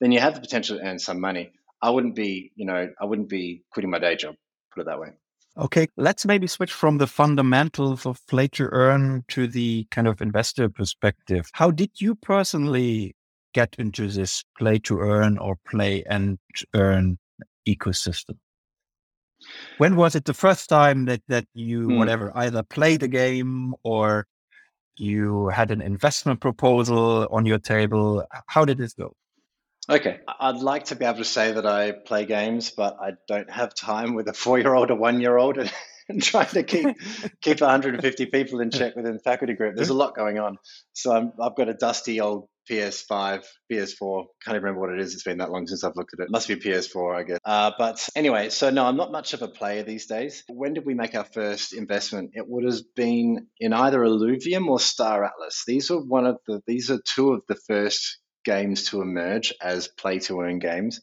then 0.00 0.10
you 0.10 0.18
have 0.18 0.34
the 0.34 0.40
potential 0.40 0.76
to 0.76 0.84
earn 0.84 0.98
some 0.98 1.20
money. 1.20 1.52
I 1.80 1.90
wouldn't 1.90 2.16
be, 2.16 2.50
you 2.56 2.66
know, 2.66 2.90
I 3.00 3.04
wouldn't 3.04 3.28
be 3.28 3.62
quitting 3.70 3.90
my 3.90 4.00
day 4.00 4.16
job. 4.16 4.34
Put 4.74 4.82
it 4.82 4.86
that 4.86 5.00
way. 5.00 5.10
Okay, 5.56 5.88
let's 5.96 6.24
maybe 6.24 6.46
switch 6.46 6.72
from 6.72 6.98
the 6.98 7.06
fundamentals 7.06 8.06
of 8.06 8.24
play 8.28 8.46
to 8.48 8.68
earn 8.70 9.24
to 9.28 9.48
the 9.48 9.86
kind 9.90 10.06
of 10.06 10.20
investor 10.20 10.68
perspective. 10.68 11.50
How 11.52 11.72
did 11.72 11.90
you 12.00 12.14
personally 12.14 13.16
get 13.54 13.74
into 13.78 14.08
this 14.08 14.44
play 14.56 14.78
to 14.78 15.00
earn 15.00 15.38
or 15.38 15.56
play 15.68 16.04
and 16.08 16.38
earn 16.74 17.18
ecosystem. 17.68 18.36
When 19.78 19.96
was 19.96 20.14
it 20.14 20.24
the 20.24 20.34
first 20.34 20.68
time 20.68 21.04
that, 21.06 21.22
that 21.28 21.46
you, 21.54 21.84
hmm. 21.84 21.98
whatever, 21.98 22.32
either 22.34 22.62
played 22.62 23.02
a 23.02 23.08
game 23.08 23.74
or 23.82 24.26
you 24.96 25.48
had 25.48 25.70
an 25.70 25.80
investment 25.80 26.40
proposal 26.40 27.28
on 27.30 27.46
your 27.46 27.58
table? 27.58 28.24
How 28.46 28.64
did 28.64 28.78
this 28.78 28.94
go? 28.94 29.14
Okay, 29.90 30.20
I'd 30.40 30.56
like 30.56 30.86
to 30.86 30.96
be 30.96 31.06
able 31.06 31.18
to 31.18 31.24
say 31.24 31.52
that 31.52 31.64
I 31.64 31.92
play 31.92 32.26
games, 32.26 32.70
but 32.70 32.98
I 33.00 33.12
don't 33.26 33.50
have 33.50 33.74
time 33.74 34.14
with 34.14 34.28
a 34.28 34.34
four-year-old 34.34 34.90
or 34.90 34.96
one-year-old 34.96 35.56
and, 35.56 35.72
and 36.10 36.22
trying 36.22 36.48
to 36.48 36.62
keep 36.62 36.94
keep 37.42 37.60
150 37.60 38.26
people 38.26 38.60
in 38.60 38.70
check 38.70 38.96
within 38.96 39.14
the 39.14 39.18
faculty 39.20 39.54
group. 39.54 39.76
There's 39.76 39.88
a 39.88 39.94
lot 39.94 40.14
going 40.14 40.38
on, 40.38 40.58
so 40.92 41.12
i 41.12 41.44
have 41.44 41.56
got 41.56 41.70
a 41.70 41.74
dusty 41.74 42.20
old 42.20 42.48
PS5, 42.70 43.46
PS4. 43.72 44.24
Can't 44.44 44.56
even 44.56 44.62
remember 44.62 44.80
what 44.80 44.92
it 44.92 45.00
is. 45.00 45.14
It's 45.14 45.22
been 45.22 45.38
that 45.38 45.50
long 45.50 45.66
since 45.66 45.82
I've 45.84 45.96
looked 45.96 46.12
at 46.12 46.22
it. 46.22 46.30
Must 46.30 46.48
be 46.48 46.56
PS4, 46.56 47.16
I 47.16 47.22
guess. 47.22 47.38
Uh, 47.42 47.70
but 47.78 48.06
anyway, 48.14 48.50
so 48.50 48.68
no, 48.68 48.84
I'm 48.84 48.96
not 48.96 49.10
much 49.10 49.32
of 49.32 49.40
a 49.40 49.48
player 49.48 49.84
these 49.84 50.04
days. 50.04 50.44
When 50.48 50.74
did 50.74 50.84
we 50.84 50.92
make 50.92 51.14
our 51.14 51.24
first 51.24 51.72
investment? 51.72 52.32
It 52.34 52.46
would 52.46 52.64
have 52.64 52.82
been 52.94 53.46
in 53.58 53.72
either 53.72 54.00
Illuvium 54.00 54.68
or 54.68 54.80
Star 54.80 55.24
Atlas. 55.24 55.64
These 55.66 55.90
are 55.90 55.98
one 55.98 56.26
of 56.26 56.36
the. 56.46 56.60
These 56.66 56.90
are 56.90 57.00
two 57.14 57.32
of 57.32 57.40
the 57.48 57.56
first 57.66 58.18
games 58.44 58.90
to 58.90 59.02
emerge 59.02 59.52
as 59.60 59.88
play 59.88 60.18
to 60.20 60.40
earn 60.40 60.58
games. 60.58 61.00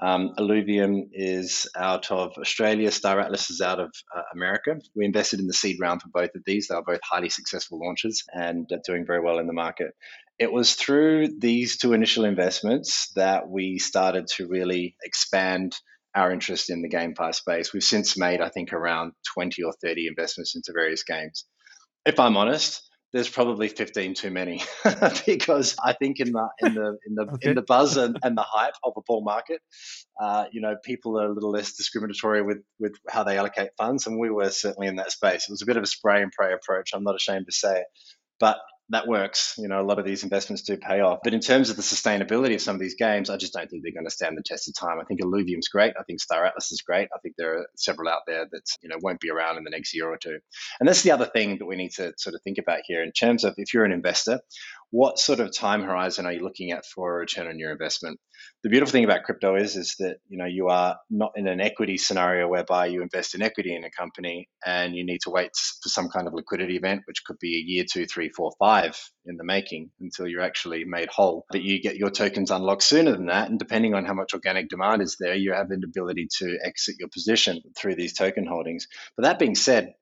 Um, 0.00 0.34
Illuvium 0.38 1.08
is 1.12 1.66
out 1.74 2.10
of 2.10 2.32
Australia. 2.38 2.90
Star 2.90 3.18
Atlas 3.18 3.48
is 3.48 3.62
out 3.62 3.80
of 3.80 3.90
uh, 4.14 4.22
America. 4.34 4.76
We 4.94 5.06
invested 5.06 5.40
in 5.40 5.46
the 5.46 5.54
seed 5.54 5.78
round 5.80 6.02
for 6.02 6.08
both 6.12 6.34
of 6.34 6.42
these. 6.44 6.68
They 6.68 6.74
are 6.74 6.82
both 6.82 7.00
highly 7.02 7.30
successful 7.30 7.80
launches 7.82 8.22
and 8.30 8.70
uh, 8.70 8.76
doing 8.86 9.06
very 9.06 9.20
well 9.20 9.38
in 9.38 9.46
the 9.46 9.54
market. 9.54 9.92
It 10.38 10.52
was 10.52 10.74
through 10.74 11.38
these 11.38 11.78
two 11.78 11.94
initial 11.94 12.26
investments 12.26 13.10
that 13.16 13.48
we 13.48 13.78
started 13.78 14.26
to 14.36 14.46
really 14.46 14.96
expand 15.02 15.74
our 16.14 16.30
interest 16.30 16.68
in 16.68 16.82
the 16.82 16.90
GameFi 16.90 17.34
space. 17.34 17.72
We've 17.72 17.82
since 17.82 18.18
made, 18.18 18.42
I 18.42 18.50
think, 18.50 18.74
around 18.74 19.12
20 19.34 19.62
or 19.62 19.72
30 19.82 20.08
investments 20.08 20.54
into 20.56 20.72
various 20.74 21.04
games. 21.04 21.46
If 22.04 22.20
I'm 22.20 22.36
honest, 22.36 22.85
there's 23.12 23.28
probably 23.28 23.68
15 23.68 24.14
too 24.14 24.30
many 24.30 24.62
because 25.26 25.76
I 25.82 25.92
think 25.92 26.20
in 26.20 26.32
the 26.32 26.48
in 26.60 26.74
the 26.74 26.98
in 27.06 27.14
the 27.14 27.22
okay. 27.22 27.50
in 27.50 27.54
the 27.54 27.62
buzz 27.62 27.96
and, 27.96 28.18
and 28.22 28.36
the 28.36 28.44
hype 28.46 28.74
of 28.84 28.92
a 28.96 29.00
bull 29.06 29.22
market, 29.22 29.60
uh, 30.20 30.46
you 30.52 30.60
know, 30.60 30.76
people 30.84 31.20
are 31.20 31.26
a 31.26 31.32
little 31.32 31.50
less 31.50 31.74
discriminatory 31.74 32.42
with 32.42 32.58
with 32.78 32.92
how 33.08 33.22
they 33.22 33.38
allocate 33.38 33.70
funds, 33.78 34.06
and 34.06 34.18
we 34.18 34.30
were 34.30 34.50
certainly 34.50 34.88
in 34.88 34.96
that 34.96 35.12
space. 35.12 35.48
It 35.48 35.52
was 35.52 35.62
a 35.62 35.66
bit 35.66 35.76
of 35.76 35.82
a 35.82 35.86
spray 35.86 36.22
and 36.22 36.32
pray 36.32 36.52
approach. 36.52 36.90
I'm 36.94 37.04
not 37.04 37.14
ashamed 37.14 37.46
to 37.46 37.52
say 37.52 37.80
it, 37.80 37.86
but 38.40 38.58
that 38.90 39.08
works. 39.08 39.54
You 39.58 39.68
know, 39.68 39.80
a 39.80 39.84
lot 39.84 39.98
of 39.98 40.04
these 40.04 40.22
investments 40.22 40.62
do 40.62 40.76
pay 40.76 41.00
off. 41.00 41.20
But 41.24 41.34
in 41.34 41.40
terms 41.40 41.70
of 41.70 41.76
the 41.76 41.82
sustainability 41.82 42.54
of 42.54 42.60
some 42.60 42.76
of 42.76 42.80
these 42.80 42.94
games, 42.94 43.30
I 43.30 43.36
just 43.36 43.52
don't 43.52 43.68
think 43.68 43.82
they're 43.82 43.92
going 43.92 44.06
to 44.06 44.10
stand 44.10 44.36
the 44.36 44.42
test 44.42 44.68
of 44.68 44.74
time. 44.74 45.00
I 45.00 45.04
think 45.04 45.20
Illuvium's 45.20 45.68
great. 45.68 45.94
I 45.98 46.04
think 46.04 46.20
Star 46.20 46.44
Atlas 46.44 46.70
is 46.70 46.82
great. 46.82 47.08
I 47.14 47.18
think 47.20 47.34
there 47.36 47.58
are 47.58 47.66
several 47.76 48.08
out 48.08 48.22
there 48.26 48.46
that 48.50 48.62
you 48.82 48.88
know 48.88 48.96
won't 49.00 49.20
be 49.20 49.30
around 49.30 49.58
in 49.58 49.64
the 49.64 49.70
next 49.70 49.94
year 49.94 50.08
or 50.08 50.16
two. 50.16 50.38
And 50.78 50.88
that's 50.88 51.02
the 51.02 51.10
other 51.10 51.26
thing 51.26 51.58
that 51.58 51.66
we 51.66 51.76
need 51.76 51.92
to 51.92 52.12
sort 52.16 52.34
of 52.34 52.42
think 52.42 52.58
about 52.58 52.80
here 52.84 53.02
in 53.02 53.12
terms 53.12 53.44
of 53.44 53.54
if 53.56 53.74
you're 53.74 53.84
an 53.84 53.92
investor, 53.92 54.40
what 54.96 55.18
sort 55.18 55.40
of 55.40 55.54
time 55.54 55.82
horizon 55.82 56.24
are 56.24 56.32
you 56.32 56.42
looking 56.42 56.70
at 56.70 56.86
for 56.86 57.14
a 57.14 57.18
return 57.18 57.48
on 57.48 57.58
your 57.58 57.70
investment? 57.70 58.18
The 58.64 58.70
beautiful 58.70 58.92
thing 58.92 59.04
about 59.04 59.24
crypto 59.24 59.54
is 59.54 59.76
is 59.76 59.96
that 59.98 60.16
you 60.26 60.38
know 60.38 60.46
you 60.46 60.68
are 60.68 60.96
not 61.10 61.32
in 61.36 61.46
an 61.46 61.60
equity 61.60 61.98
scenario 61.98 62.48
whereby 62.48 62.86
you 62.86 63.02
invest 63.02 63.34
in 63.34 63.42
equity 63.42 63.74
in 63.74 63.84
a 63.84 63.90
company 63.90 64.48
and 64.64 64.96
you 64.96 65.04
need 65.04 65.20
to 65.24 65.30
wait 65.30 65.50
for 65.82 65.90
some 65.90 66.08
kind 66.08 66.26
of 66.26 66.32
liquidity 66.32 66.76
event, 66.76 67.02
which 67.04 67.24
could 67.26 67.38
be 67.38 67.56
a 67.56 67.70
year, 67.70 67.84
two, 67.84 68.06
three, 68.06 68.30
four, 68.30 68.52
five 68.58 68.98
in 69.26 69.36
the 69.36 69.44
making 69.44 69.90
until 70.00 70.26
you're 70.26 70.40
actually 70.40 70.84
made 70.86 71.10
whole. 71.10 71.44
But 71.50 71.60
you 71.60 71.82
get 71.82 71.96
your 71.96 72.10
tokens 72.10 72.50
unlocked 72.50 72.82
sooner 72.82 73.12
than 73.12 73.26
that, 73.26 73.50
and 73.50 73.58
depending 73.58 73.92
on 73.94 74.06
how 74.06 74.14
much 74.14 74.32
organic 74.32 74.70
demand 74.70 75.02
is 75.02 75.18
there, 75.20 75.34
you 75.34 75.52
have 75.52 75.70
an 75.72 75.82
ability 75.84 76.28
to 76.38 76.58
exit 76.64 76.96
your 76.98 77.10
position 77.10 77.60
through 77.76 77.96
these 77.96 78.14
token 78.14 78.46
holdings. 78.46 78.86
But 79.14 79.24
that 79.24 79.38
being 79.38 79.56
said, 79.56 79.92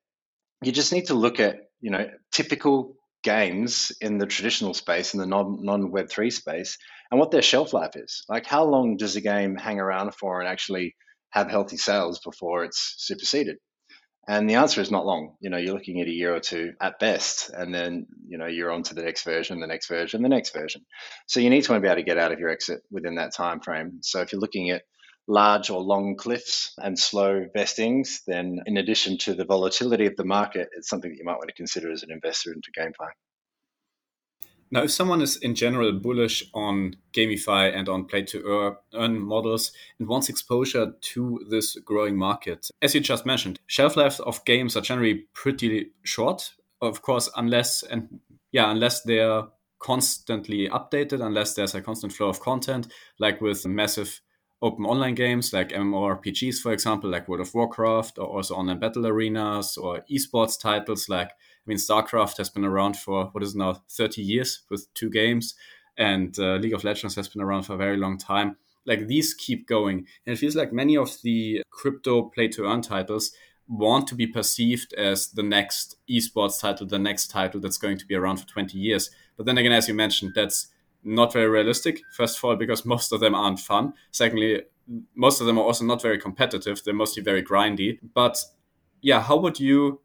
you 0.63 0.71
just 0.71 0.93
need 0.93 1.07
to 1.07 1.15
look 1.15 1.41
at 1.41 1.69
you 1.81 1.91
know 1.91 2.09
typical 2.31 2.95
games 3.25 3.91
in 3.99 4.19
the 4.19 4.27
traditional 4.27 4.75
space, 4.75 5.13
in 5.13 5.19
the 5.19 5.25
non 5.25 5.57
non 5.61 5.91
Web 5.91 6.09
three 6.09 6.29
space, 6.29 6.77
and 7.11 7.19
what 7.19 7.31
their 7.31 7.41
shelf 7.41 7.73
life 7.73 7.95
is. 7.95 8.23
Like, 8.29 8.45
how 8.45 8.63
long 8.63 8.97
does 8.97 9.15
a 9.15 9.21
game 9.21 9.57
hang 9.57 9.79
around 9.79 10.13
for 10.13 10.39
and 10.39 10.47
actually 10.47 10.95
have 11.31 11.49
healthy 11.49 11.77
sales 11.77 12.19
before 12.19 12.63
it's 12.63 12.93
superseded? 12.99 13.57
And 14.27 14.49
the 14.49 14.55
answer 14.55 14.79
is 14.79 14.91
not 14.91 15.05
long. 15.05 15.35
You 15.39 15.49
know, 15.49 15.57
you're 15.57 15.73
looking 15.73 16.01
at 16.01 16.07
a 16.07 16.11
year 16.11 16.35
or 16.35 16.39
two 16.39 16.73
at 16.79 16.99
best, 16.99 17.49
and 17.49 17.73
then 17.73 18.05
you 18.27 18.37
know 18.37 18.47
you're 18.47 18.71
on 18.71 18.83
to 18.83 18.95
the 18.95 19.03
next 19.03 19.23
version, 19.23 19.59
the 19.59 19.67
next 19.67 19.87
version, 19.87 20.21
the 20.21 20.29
next 20.29 20.53
version. 20.53 20.85
So 21.27 21.39
you 21.39 21.49
need 21.49 21.63
to 21.63 21.79
be 21.79 21.87
able 21.87 21.95
to 21.95 22.03
get 22.03 22.19
out 22.19 22.31
of 22.31 22.39
your 22.39 22.49
exit 22.49 22.81
within 22.91 23.15
that 23.15 23.33
time 23.33 23.59
frame. 23.59 23.99
So 24.01 24.21
if 24.21 24.31
you're 24.31 24.41
looking 24.41 24.69
at 24.69 24.83
large 25.27 25.69
or 25.69 25.81
long 25.81 26.15
cliffs 26.15 26.73
and 26.77 26.97
slow 26.97 27.45
vestings, 27.53 28.21
then 28.27 28.61
in 28.65 28.77
addition 28.77 29.17
to 29.17 29.33
the 29.33 29.45
volatility 29.45 30.05
of 30.05 30.15
the 30.15 30.25
market, 30.25 30.69
it's 30.75 30.89
something 30.89 31.11
that 31.11 31.17
you 31.17 31.25
might 31.25 31.37
want 31.37 31.47
to 31.47 31.55
consider 31.55 31.91
as 31.91 32.03
an 32.03 32.11
investor 32.11 32.53
into 32.53 32.71
GameFi. 32.77 33.09
Now, 34.71 34.83
if 34.83 34.91
someone 34.91 35.21
is 35.21 35.37
in 35.37 35.55
general 35.55 35.93
bullish 35.93 36.43
on 36.53 36.95
GameFi 37.13 37.75
and 37.75 37.87
on 37.87 38.05
play 38.05 38.23
to 38.23 38.75
earn 38.93 39.19
models 39.19 39.71
and 39.99 40.07
wants 40.07 40.27
exposure 40.27 40.93
to 40.99 41.45
this 41.49 41.75
growing 41.75 42.17
market, 42.17 42.67
as 42.81 42.95
you 42.95 43.01
just 43.01 43.25
mentioned, 43.25 43.59
shelf 43.67 43.95
life 43.95 44.19
of 44.21 44.43
games 44.45 44.75
are 44.75 44.81
generally 44.81 45.25
pretty 45.33 45.91
short. 46.03 46.53
Of 46.81 47.01
course, 47.03 47.29
unless 47.37 47.83
and 47.83 48.19
yeah, 48.51 48.69
unless 48.71 49.03
they're 49.03 49.43
constantly 49.79 50.67
updated, 50.67 51.23
unless 51.23 51.53
there's 51.53 51.75
a 51.75 51.81
constant 51.81 52.11
flow 52.11 52.29
of 52.29 52.39
content, 52.39 52.87
like 53.19 53.41
with 53.41 53.65
massive 53.67 54.19
open 54.65 54.83
online 54.83 55.13
games 55.13 55.53
like 55.53 55.69
MMORPGs, 55.69 56.59
for 56.59 56.73
example, 56.73 57.07
like 57.09 57.27
World 57.27 57.41
of 57.41 57.53
Warcraft, 57.53 58.17
or 58.17 58.25
also 58.25 58.55
online 58.55 58.79
battle 58.79 59.05
arenas 59.05 59.77
or 59.77 60.03
esports 60.11 60.59
titles. 60.59 61.07
Like, 61.07 61.29
I 61.29 61.65
mean, 61.67 61.77
StarCraft 61.77 62.37
has 62.37 62.49
been 62.49 62.65
around 62.65 62.97
for 62.97 63.25
what 63.25 63.43
is 63.43 63.55
now 63.55 63.83
30 63.91 64.23
years 64.23 64.63
with 64.71 64.91
two 64.95 65.11
games, 65.11 65.53
and 65.97 66.37
uh, 66.39 66.55
League 66.55 66.73
of 66.73 66.83
Legends 66.83 67.15
has 67.15 67.27
been 67.27 67.43
around 67.43 67.63
for 67.63 67.73
a 67.73 67.77
very 67.77 67.95
long 67.95 68.17
time. 68.17 68.57
Like, 68.87 69.05
these 69.07 69.35
keep 69.35 69.67
going. 69.67 70.07
And 70.25 70.33
it 70.35 70.39
feels 70.39 70.55
like 70.55 70.73
many 70.73 70.97
of 70.97 71.21
the 71.21 71.61
crypto 71.69 72.23
play 72.23 72.47
to 72.49 72.65
earn 72.65 72.81
titles 72.81 73.31
want 73.67 74.07
to 74.07 74.15
be 74.15 74.27
perceived 74.27 74.93
as 74.93 75.27
the 75.27 75.43
next 75.43 75.95
esports 76.09 76.59
title, 76.59 76.87
the 76.87 76.99
next 76.99 77.27
title 77.27 77.59
that's 77.59 77.77
going 77.77 77.97
to 77.99 78.05
be 78.05 78.15
around 78.15 78.37
for 78.37 78.47
20 78.47 78.77
years. 78.77 79.11
But 79.37 79.45
then 79.45 79.57
again, 79.59 79.71
as 79.71 79.87
you 79.87 79.93
mentioned, 79.93 80.33
that's 80.35 80.67
not 81.05 81.31
very 81.31 81.47
realistic. 81.47 82.01
First 82.11 82.37
of 82.37 82.43
all, 82.43 82.55
because 82.55 82.85
most 82.85 83.13
of 83.13 83.19
them 83.19 83.35
aren't 83.35 83.59
fun. 83.59 83.93
Secondly, 84.11 84.63
most 85.15 85.39
of 85.39 85.47
them 85.47 85.57
are 85.57 85.63
also 85.63 85.85
not 85.85 86.01
very 86.01 86.19
competitive. 86.19 86.81
They're 86.83 86.93
mostly 86.93 87.23
very 87.23 87.43
grindy. 87.43 87.99
But 88.13 88.43
yeah, 89.01 89.21
how 89.21 89.37
would 89.37 89.59
you 89.59 90.01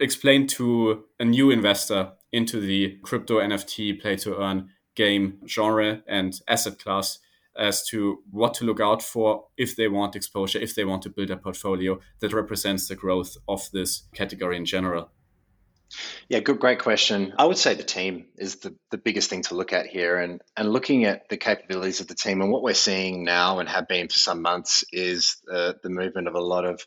explain 0.00 0.46
to 0.46 1.04
a 1.20 1.24
new 1.24 1.50
investor 1.50 2.12
into 2.32 2.60
the 2.60 2.98
crypto 3.02 3.38
NFT 3.38 4.00
play 4.00 4.16
to 4.16 4.38
earn 4.38 4.70
game 4.94 5.38
genre 5.46 6.02
and 6.06 6.40
asset 6.48 6.78
class 6.78 7.18
as 7.58 7.86
to 7.86 8.18
what 8.30 8.52
to 8.54 8.64
look 8.64 8.80
out 8.80 9.02
for 9.02 9.46
if 9.56 9.76
they 9.76 9.88
want 9.88 10.16
exposure, 10.16 10.58
if 10.58 10.74
they 10.74 10.84
want 10.84 11.02
to 11.02 11.10
build 11.10 11.30
a 11.30 11.36
portfolio 11.36 11.98
that 12.20 12.32
represents 12.32 12.88
the 12.88 12.94
growth 12.94 13.36
of 13.48 13.70
this 13.72 14.02
category 14.14 14.56
in 14.56 14.64
general? 14.66 15.10
Yeah, 16.28 16.40
good, 16.40 16.58
great 16.58 16.80
question. 16.80 17.34
I 17.38 17.44
would 17.44 17.58
say 17.58 17.74
the 17.74 17.84
team 17.84 18.26
is 18.36 18.56
the, 18.56 18.74
the 18.90 18.98
biggest 18.98 19.30
thing 19.30 19.42
to 19.42 19.54
look 19.54 19.72
at 19.72 19.86
here, 19.86 20.18
and 20.18 20.42
and 20.56 20.72
looking 20.72 21.04
at 21.04 21.28
the 21.28 21.36
capabilities 21.36 22.00
of 22.00 22.08
the 22.08 22.14
team 22.14 22.40
and 22.40 22.50
what 22.50 22.62
we're 22.62 22.74
seeing 22.74 23.24
now 23.24 23.60
and 23.60 23.68
have 23.68 23.86
been 23.86 24.08
for 24.08 24.18
some 24.18 24.42
months 24.42 24.84
is 24.92 25.36
the 25.46 25.76
the 25.82 25.90
movement 25.90 26.26
of 26.28 26.34
a 26.34 26.40
lot 26.40 26.64
of 26.64 26.84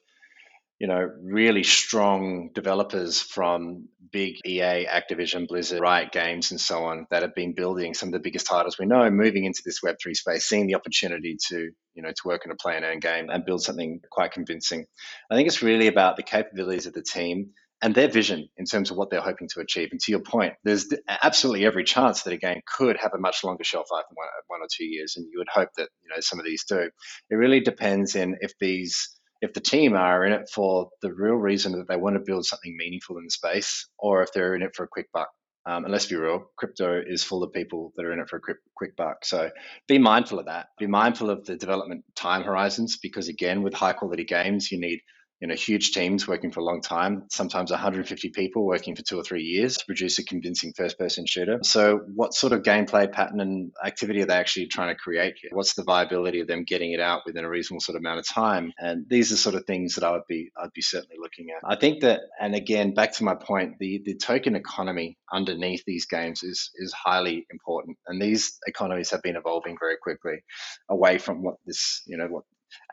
you 0.79 0.87
know 0.87 1.09
really 1.21 1.63
strong 1.63 2.49
developers 2.53 3.21
from 3.21 3.87
big 4.11 4.37
EA, 4.45 4.87
Activision, 4.87 5.47
Blizzard, 5.47 5.79
Riot 5.79 6.11
Games, 6.11 6.51
and 6.51 6.59
so 6.59 6.85
on 6.85 7.05
that 7.11 7.21
have 7.21 7.35
been 7.35 7.53
building 7.53 7.93
some 7.93 8.09
of 8.09 8.13
the 8.13 8.19
biggest 8.19 8.47
titles 8.47 8.77
we 8.77 8.85
know, 8.85 9.09
moving 9.09 9.45
into 9.45 9.61
this 9.63 9.81
Web 9.81 9.95
three 10.01 10.15
space, 10.15 10.45
seeing 10.45 10.67
the 10.67 10.75
opportunity 10.75 11.37
to 11.47 11.71
you 11.93 12.03
know 12.03 12.11
to 12.11 12.21
work 12.27 12.41
in 12.43 12.51
a 12.51 12.55
play 12.55 12.75
and 12.75 12.83
earn 12.83 12.99
game 12.99 13.29
and 13.29 13.45
build 13.45 13.63
something 13.63 14.01
quite 14.11 14.33
convincing. 14.33 14.85
I 15.31 15.35
think 15.35 15.47
it's 15.47 15.61
really 15.61 15.87
about 15.87 16.17
the 16.17 16.23
capabilities 16.23 16.85
of 16.85 16.93
the 16.93 17.01
team 17.01 17.51
and 17.81 17.95
their 17.95 18.09
vision 18.09 18.49
in 18.57 18.65
terms 18.65 18.91
of 18.91 18.97
what 18.97 19.09
they're 19.09 19.21
hoping 19.21 19.47
to 19.49 19.61
achieve. 19.61 19.89
And 19.91 19.99
to 20.01 20.11
your 20.11 20.21
point, 20.21 20.53
there's 20.63 20.87
absolutely 21.07 21.65
every 21.65 21.83
chance 21.83 22.23
that 22.23 22.33
a 22.33 22.37
game 22.37 22.61
could 22.77 22.97
have 22.97 23.13
a 23.13 23.19
much 23.19 23.43
longer 23.43 23.63
shelf 23.63 23.87
life 23.91 24.05
than 24.09 24.15
one, 24.15 24.27
one 24.47 24.61
or 24.61 24.67
two 24.71 24.85
years, 24.85 25.15
and 25.15 25.25
you 25.31 25.39
would 25.39 25.49
hope 25.49 25.69
that 25.77 25.89
you 26.01 26.09
know 26.09 26.19
some 26.19 26.39
of 26.39 26.45
these 26.45 26.65
do. 26.65 26.89
It 27.29 27.35
really 27.35 27.61
depends 27.61 28.15
in 28.15 28.37
if 28.41 28.53
these 28.59 29.15
if 29.41 29.53
the 29.53 29.61
team 29.61 29.95
are 29.95 30.25
in 30.25 30.33
it 30.33 30.49
for 30.53 30.89
the 31.01 31.13
real 31.13 31.35
reason 31.35 31.71
that 31.73 31.87
they 31.87 31.95
want 31.95 32.15
to 32.15 32.23
build 32.25 32.45
something 32.45 32.75
meaningful 32.77 33.17
in 33.17 33.23
the 33.23 33.31
space, 33.31 33.87
or 33.97 34.21
if 34.21 34.33
they're 34.33 34.55
in 34.55 34.61
it 34.61 34.75
for 34.75 34.83
a 34.83 34.87
quick 34.87 35.07
buck. 35.13 35.29
Um, 35.65 35.83
and 35.83 35.91
let's 35.91 36.07
be 36.07 36.15
real, 36.15 36.49
crypto 36.57 37.01
is 37.05 37.23
full 37.23 37.43
of 37.43 37.53
people 37.53 37.93
that 37.95 38.05
are 38.05 38.11
in 38.11 38.19
it 38.19 38.29
for 38.29 38.37
a 38.37 38.41
quick, 38.41 38.57
quick 38.75 38.95
buck. 38.95 39.23
So 39.23 39.51
be 39.87 39.99
mindful 39.99 40.39
of 40.39 40.45
that. 40.45 40.67
Be 40.79 40.87
mindful 40.87 41.29
of 41.29 41.45
the 41.45 41.57
development 41.57 42.05
time 42.15 42.43
horizons 42.43 42.97
because, 42.97 43.27
again, 43.27 43.61
with 43.61 43.73
high 43.73 43.93
quality 43.93 44.23
games, 44.23 44.71
you 44.71 44.79
need 44.79 45.01
you 45.39 45.47
know, 45.47 45.55
huge 45.55 45.91
teams 45.91 46.27
working 46.27 46.51
for 46.51 46.59
a 46.59 46.63
long 46.63 46.81
time, 46.81 47.23
sometimes 47.29 47.71
150 47.71 48.29
people 48.29 48.65
working 48.65 48.95
for 48.95 49.01
two 49.01 49.17
or 49.17 49.23
three 49.23 49.43
years 49.43 49.77
to 49.77 49.85
produce 49.85 50.19
a 50.19 50.25
convincing 50.25 50.73
first 50.73 50.97
person 50.97 51.25
shooter. 51.25 51.59
So, 51.63 52.01
what 52.13 52.33
sort 52.33 52.51
of 52.51 52.63
gameplay 52.63 53.09
pattern 53.11 53.39
and 53.39 53.71
activity 53.83 54.21
are 54.21 54.25
they 54.25 54.33
actually 54.33 54.67
trying 54.67 54.93
to 54.93 54.95
create 54.95 55.35
here? 55.41 55.51
What's 55.53 55.75
the 55.75 55.83
viability 55.83 56.41
of 56.41 56.47
them 56.47 56.63
getting 56.65 56.91
it 56.91 56.99
out 56.99 57.21
within 57.25 57.45
a 57.45 57.49
reasonable 57.49 57.79
sort 57.79 57.95
of 57.95 58.01
amount 58.01 58.19
of 58.19 58.27
time? 58.27 58.73
And 58.77 59.05
these 59.07 59.31
are 59.31 59.37
sort 59.37 59.55
of 59.55 59.65
things 59.65 59.95
that 59.95 60.03
I 60.03 60.11
would 60.11 60.27
be 60.27 60.51
I'd 60.57 60.73
be 60.73 60.81
certainly 60.81 61.17
looking 61.19 61.47
at. 61.51 61.61
I 61.63 61.77
think 61.77 62.01
that, 62.01 62.21
and 62.39 62.53
again, 62.53 62.93
back 62.93 63.13
to 63.13 63.23
my 63.23 63.35
point, 63.35 63.79
the, 63.79 64.01
the 64.03 64.15
token 64.15 64.55
economy 64.55 65.17
underneath 65.31 65.83
these 65.85 66.05
games 66.05 66.43
is 66.43 66.71
is 66.75 66.93
highly 66.93 67.45
important. 67.49 67.97
And 68.07 68.21
these 68.21 68.59
economies 68.67 69.11
have 69.11 69.21
been 69.21 69.37
evolving 69.37 69.77
very 69.79 69.95
quickly 70.01 70.43
away 70.89 71.17
from 71.17 71.43
what 71.43 71.55
this, 71.65 72.01
you 72.05 72.17
know, 72.17 72.27
what 72.27 72.43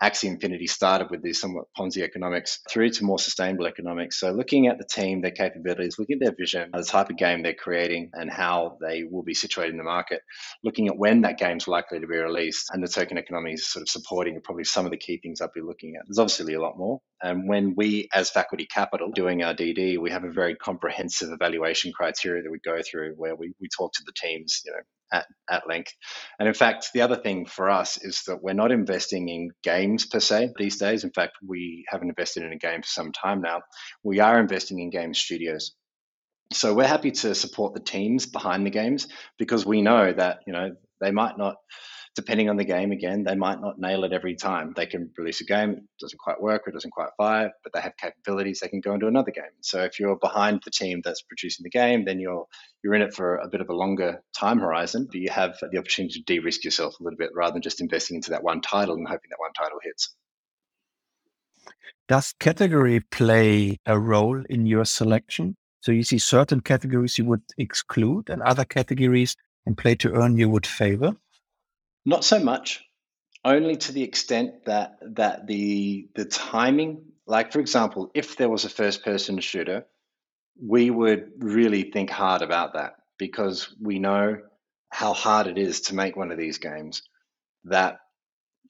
Axie 0.02 0.28
Infinity 0.28 0.66
started 0.66 1.10
with 1.10 1.22
these 1.22 1.40
somewhat 1.40 1.66
Ponzi 1.78 2.02
economics 2.02 2.60
through 2.68 2.90
to 2.90 3.04
more 3.04 3.18
sustainable 3.18 3.66
economics. 3.66 4.20
So 4.20 4.30
looking 4.30 4.66
at 4.66 4.78
the 4.78 4.84
team, 4.84 5.22
their 5.22 5.30
capabilities, 5.30 5.98
looking 5.98 6.18
at 6.20 6.20
their 6.20 6.34
vision, 6.38 6.70
the 6.72 6.82
type 6.82 7.10
of 7.10 7.16
game 7.16 7.42
they're 7.42 7.54
creating 7.54 8.10
and 8.12 8.30
how 8.30 8.78
they 8.80 9.04
will 9.04 9.22
be 9.22 9.34
situated 9.34 9.72
in 9.72 9.78
the 9.78 9.84
market, 9.84 10.20
looking 10.62 10.88
at 10.88 10.98
when 10.98 11.22
that 11.22 11.38
game's 11.38 11.68
likely 11.68 12.00
to 12.00 12.06
be 12.06 12.16
released 12.16 12.70
and 12.72 12.82
the 12.82 12.88
token 12.88 13.18
economies 13.18 13.66
sort 13.66 13.82
of 13.82 13.88
supporting 13.88 14.36
are 14.36 14.40
probably 14.40 14.64
some 14.64 14.84
of 14.84 14.90
the 14.90 14.96
key 14.96 15.18
things 15.22 15.40
I'd 15.40 15.52
be 15.54 15.60
looking 15.60 15.96
at. 15.96 16.02
There's 16.06 16.18
obviously 16.18 16.54
a 16.54 16.60
lot 16.60 16.76
more. 16.76 17.00
And 17.22 17.48
when 17.48 17.74
we, 17.76 18.08
as 18.12 18.30
faculty 18.30 18.66
capital, 18.66 19.10
doing 19.10 19.42
our 19.42 19.54
DD, 19.54 19.98
we 19.98 20.10
have 20.10 20.24
a 20.24 20.30
very 20.30 20.54
comprehensive 20.54 21.30
evaluation 21.32 21.92
criteria 21.92 22.42
that 22.42 22.50
we 22.50 22.58
go 22.58 22.80
through 22.82 23.14
where 23.16 23.34
we, 23.34 23.54
we 23.60 23.68
talk 23.74 23.92
to 23.94 24.02
the 24.04 24.12
teams, 24.12 24.62
you 24.64 24.72
know, 24.72 24.78
at, 25.12 25.26
at 25.50 25.68
length. 25.68 25.92
And 26.38 26.48
in 26.48 26.54
fact, 26.54 26.88
the 26.92 27.02
other 27.02 27.16
thing 27.16 27.46
for 27.46 27.70
us 27.70 27.98
is 28.02 28.22
that 28.26 28.42
we're 28.42 28.52
not 28.52 28.72
investing 28.72 29.28
in 29.28 29.50
games 29.62 30.06
per 30.06 30.20
se 30.20 30.52
these 30.58 30.78
days. 30.78 31.04
In 31.04 31.12
fact, 31.12 31.36
we 31.46 31.84
haven't 31.88 32.08
invested 32.08 32.42
in 32.42 32.52
a 32.52 32.58
game 32.58 32.82
for 32.82 32.88
some 32.88 33.12
time 33.12 33.40
now. 33.40 33.62
We 34.02 34.20
are 34.20 34.40
investing 34.40 34.78
in 34.80 34.90
game 34.90 35.14
studios. 35.14 35.74
So 36.52 36.74
we're 36.74 36.86
happy 36.86 37.10
to 37.10 37.34
support 37.34 37.74
the 37.74 37.80
teams 37.80 38.26
behind 38.26 38.64
the 38.64 38.70
games 38.70 39.08
because 39.38 39.66
we 39.66 39.82
know 39.82 40.12
that, 40.12 40.40
you 40.46 40.52
know, 40.52 40.76
they 41.00 41.10
might 41.10 41.36
not 41.36 41.56
depending 42.16 42.48
on 42.48 42.56
the 42.56 42.64
game 42.64 42.90
again, 42.92 43.22
they 43.22 43.36
might 43.36 43.60
not 43.60 43.78
nail 43.78 44.02
it 44.04 44.12
every 44.12 44.34
time. 44.34 44.72
They 44.74 44.86
can 44.86 45.10
release 45.16 45.42
a 45.42 45.44
game, 45.44 45.70
it 45.70 45.82
doesn't 46.00 46.18
quite 46.18 46.40
work 46.40 46.66
or 46.66 46.70
it 46.70 46.72
doesn't 46.72 46.90
quite 46.90 47.10
fire, 47.16 47.52
but 47.62 47.72
they 47.72 47.80
have 47.80 47.96
capabilities, 47.98 48.60
they 48.60 48.68
can 48.68 48.80
go 48.80 48.94
into 48.94 49.06
another 49.06 49.30
game. 49.30 49.44
So 49.60 49.82
if 49.84 50.00
you're 50.00 50.16
behind 50.16 50.62
the 50.64 50.70
team 50.70 51.02
that's 51.04 51.22
producing 51.22 51.62
the 51.62 51.70
game, 51.70 52.06
then 52.06 52.18
you're 52.18 52.46
you're 52.82 52.94
in 52.94 53.02
it 53.02 53.14
for 53.14 53.36
a 53.36 53.48
bit 53.48 53.60
of 53.60 53.68
a 53.68 53.74
longer 53.74 54.22
time 54.36 54.58
horizon, 54.58 55.06
but 55.06 55.20
you 55.20 55.30
have 55.30 55.58
the 55.60 55.78
opportunity 55.78 56.20
to 56.20 56.24
de-risk 56.24 56.64
yourself 56.64 56.98
a 56.98 57.04
little 57.04 57.18
bit 57.18 57.30
rather 57.34 57.52
than 57.52 57.62
just 57.62 57.80
investing 57.80 58.16
into 58.16 58.30
that 58.30 58.42
one 58.42 58.60
title 58.60 58.94
and 58.94 59.06
hoping 59.06 59.28
that 59.30 59.38
one 59.38 59.52
title 59.52 59.78
hits. 59.82 60.14
Does 62.08 62.32
category 62.40 63.00
play 63.00 63.78
a 63.84 63.98
role 63.98 64.42
in 64.48 64.66
your 64.66 64.84
selection? 64.84 65.56
So 65.80 65.92
you 65.92 66.02
see 66.02 66.18
certain 66.18 66.60
categories 66.60 67.18
you 67.18 67.24
would 67.26 67.42
exclude 67.58 68.30
and 68.30 68.42
other 68.42 68.64
categories 68.64 69.36
in 69.66 69.74
play 69.74 69.96
to 69.96 70.12
earn 70.14 70.38
you 70.38 70.48
would 70.48 70.66
favor? 70.66 71.16
Not 72.06 72.24
so 72.24 72.38
much, 72.38 72.84
only 73.44 73.76
to 73.76 73.92
the 73.92 74.04
extent 74.04 74.64
that 74.66 74.98
that 75.16 75.48
the 75.48 76.08
the 76.14 76.24
timing, 76.24 77.04
like 77.26 77.52
for 77.52 77.58
example, 77.58 78.12
if 78.14 78.36
there 78.36 78.48
was 78.48 78.64
a 78.64 78.70
first 78.70 79.04
person 79.04 79.40
shooter, 79.40 79.84
we 80.62 80.88
would 80.88 81.32
really 81.38 81.90
think 81.90 82.08
hard 82.08 82.42
about 82.42 82.74
that 82.74 82.94
because 83.18 83.74
we 83.82 83.98
know 83.98 84.38
how 84.90 85.12
hard 85.14 85.48
it 85.48 85.58
is 85.58 85.80
to 85.82 85.96
make 85.96 86.16
one 86.16 86.30
of 86.30 86.38
these 86.38 86.58
games. 86.58 87.02
That 87.64 87.98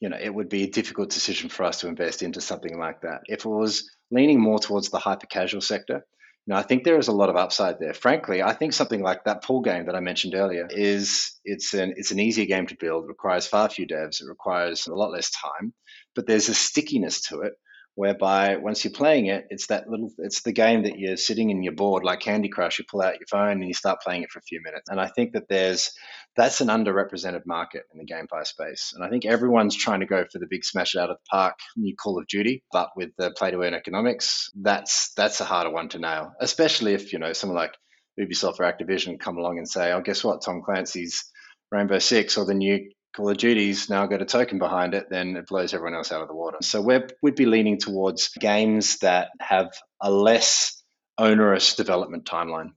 you 0.00 0.08
know, 0.08 0.18
it 0.18 0.34
would 0.34 0.48
be 0.48 0.64
a 0.64 0.70
difficult 0.70 1.10
decision 1.10 1.50
for 1.50 1.64
us 1.64 1.80
to 1.80 1.88
invest 1.88 2.22
into 2.22 2.40
something 2.40 2.78
like 2.78 3.02
that. 3.02 3.20
If 3.26 3.44
it 3.44 3.48
was 3.48 3.90
leaning 4.10 4.40
more 4.40 4.58
towards 4.58 4.88
the 4.88 4.98
hyper 4.98 5.26
casual 5.26 5.60
sector, 5.60 6.06
now, 6.48 6.56
I 6.56 6.62
think 6.62 6.84
there 6.84 6.98
is 6.98 7.08
a 7.08 7.12
lot 7.12 7.28
of 7.28 7.36
upside 7.36 7.80
there. 7.80 7.92
Frankly, 7.92 8.40
I 8.40 8.52
think 8.52 8.72
something 8.72 9.02
like 9.02 9.24
that 9.24 9.42
pool 9.42 9.62
game 9.62 9.86
that 9.86 9.96
I 9.96 10.00
mentioned 10.00 10.36
earlier 10.36 10.68
is 10.70 11.32
it's 11.44 11.74
an 11.74 11.94
it's 11.96 12.12
an 12.12 12.20
easier 12.20 12.46
game 12.46 12.68
to 12.68 12.76
build. 12.78 13.08
Requires 13.08 13.48
far 13.48 13.68
few 13.68 13.86
devs. 13.86 14.20
It 14.20 14.28
requires 14.28 14.86
a 14.86 14.94
lot 14.94 15.10
less 15.10 15.30
time, 15.30 15.74
but 16.14 16.26
there's 16.26 16.48
a 16.48 16.54
stickiness 16.54 17.22
to 17.28 17.40
it 17.40 17.54
whereby 17.96 18.56
once 18.56 18.84
you're 18.84 18.92
playing 18.92 19.26
it, 19.26 19.46
it's 19.50 19.68
that 19.68 19.88
little, 19.88 20.12
it's 20.18 20.42
the 20.42 20.52
game 20.52 20.84
that 20.84 20.98
you're 20.98 21.16
sitting 21.16 21.50
in 21.50 21.62
your 21.62 21.72
board 21.72 22.04
like 22.04 22.20
Candy 22.20 22.50
Crush. 22.50 22.78
You 22.78 22.84
pull 22.88 23.02
out 23.02 23.18
your 23.18 23.26
phone 23.28 23.52
and 23.52 23.66
you 23.66 23.74
start 23.74 24.02
playing 24.02 24.22
it 24.22 24.30
for 24.30 24.38
a 24.38 24.42
few 24.42 24.60
minutes. 24.62 24.90
And 24.90 25.00
I 25.00 25.08
think 25.08 25.32
that 25.32 25.48
there's 25.48 25.90
that's 26.36 26.60
an 26.60 26.68
underrepresented 26.68 27.46
market 27.46 27.84
in 27.92 27.98
the 27.98 28.04
GameFi 28.04 28.46
space. 28.46 28.92
And 28.94 29.02
I 29.02 29.08
think 29.08 29.24
everyone's 29.24 29.74
trying 29.74 30.00
to 30.00 30.06
go 30.06 30.24
for 30.30 30.38
the 30.38 30.46
big 30.46 30.64
smash 30.64 30.94
out 30.94 31.08
of 31.08 31.16
the 31.16 31.28
park 31.30 31.58
new 31.74 31.96
Call 31.96 32.18
of 32.18 32.26
Duty, 32.26 32.62
but 32.70 32.90
with 32.96 33.10
the 33.16 33.30
play 33.30 33.50
to 33.50 33.62
earn 33.62 33.72
economics, 33.72 34.50
that's 34.54 35.14
that's 35.14 35.40
a 35.40 35.46
harder 35.46 35.70
one 35.70 35.88
to 35.88 35.98
nail, 35.98 36.32
especially 36.38 36.92
if 36.92 37.14
you 37.14 37.18
know 37.18 37.32
someone 37.32 37.56
like 37.56 37.74
Ubisoft 38.20 38.60
or 38.60 38.70
Activision 38.70 39.18
come 39.18 39.38
along 39.38 39.56
and 39.56 39.68
say, 39.68 39.92
"Oh, 39.92 40.02
guess 40.02 40.22
what? 40.22 40.42
Tom 40.42 40.60
Clancy's 40.62 41.24
Rainbow 41.72 41.98
Six 41.98 42.36
or 42.36 42.44
the 42.44 42.54
new 42.54 42.90
Call 43.16 43.30
of 43.30 43.38
Duty's 43.38 43.88
now 43.88 44.04
got 44.06 44.20
a 44.20 44.26
token 44.26 44.58
behind 44.58 44.92
it, 44.92 45.08
then 45.08 45.36
it 45.36 45.46
blows 45.46 45.72
everyone 45.72 45.94
else 45.94 46.12
out 46.12 46.20
of 46.20 46.28
the 46.28 46.34
water. 46.34 46.58
So 46.60 46.82
we 46.82 47.00
would 47.22 47.34
be 47.34 47.46
leaning 47.46 47.78
towards 47.78 48.28
games 48.28 48.98
that 48.98 49.30
have 49.40 49.72
a 50.02 50.10
less 50.10 50.82
onerous 51.16 51.74
development 51.74 52.26
timeline. 52.26 52.72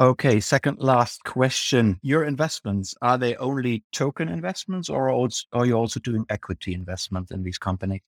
Okay, 0.00 0.40
second 0.40 0.78
last 0.78 1.22
question. 1.24 2.00
Your 2.02 2.24
investments, 2.24 2.94
are 3.02 3.18
they 3.18 3.36
only 3.36 3.84
token 3.92 4.30
investments 4.30 4.88
or 4.88 5.10
are 5.10 5.66
you 5.66 5.74
also 5.74 6.00
doing 6.00 6.24
equity 6.30 6.72
investment 6.72 7.30
in 7.30 7.42
these 7.42 7.58
companies? 7.58 8.00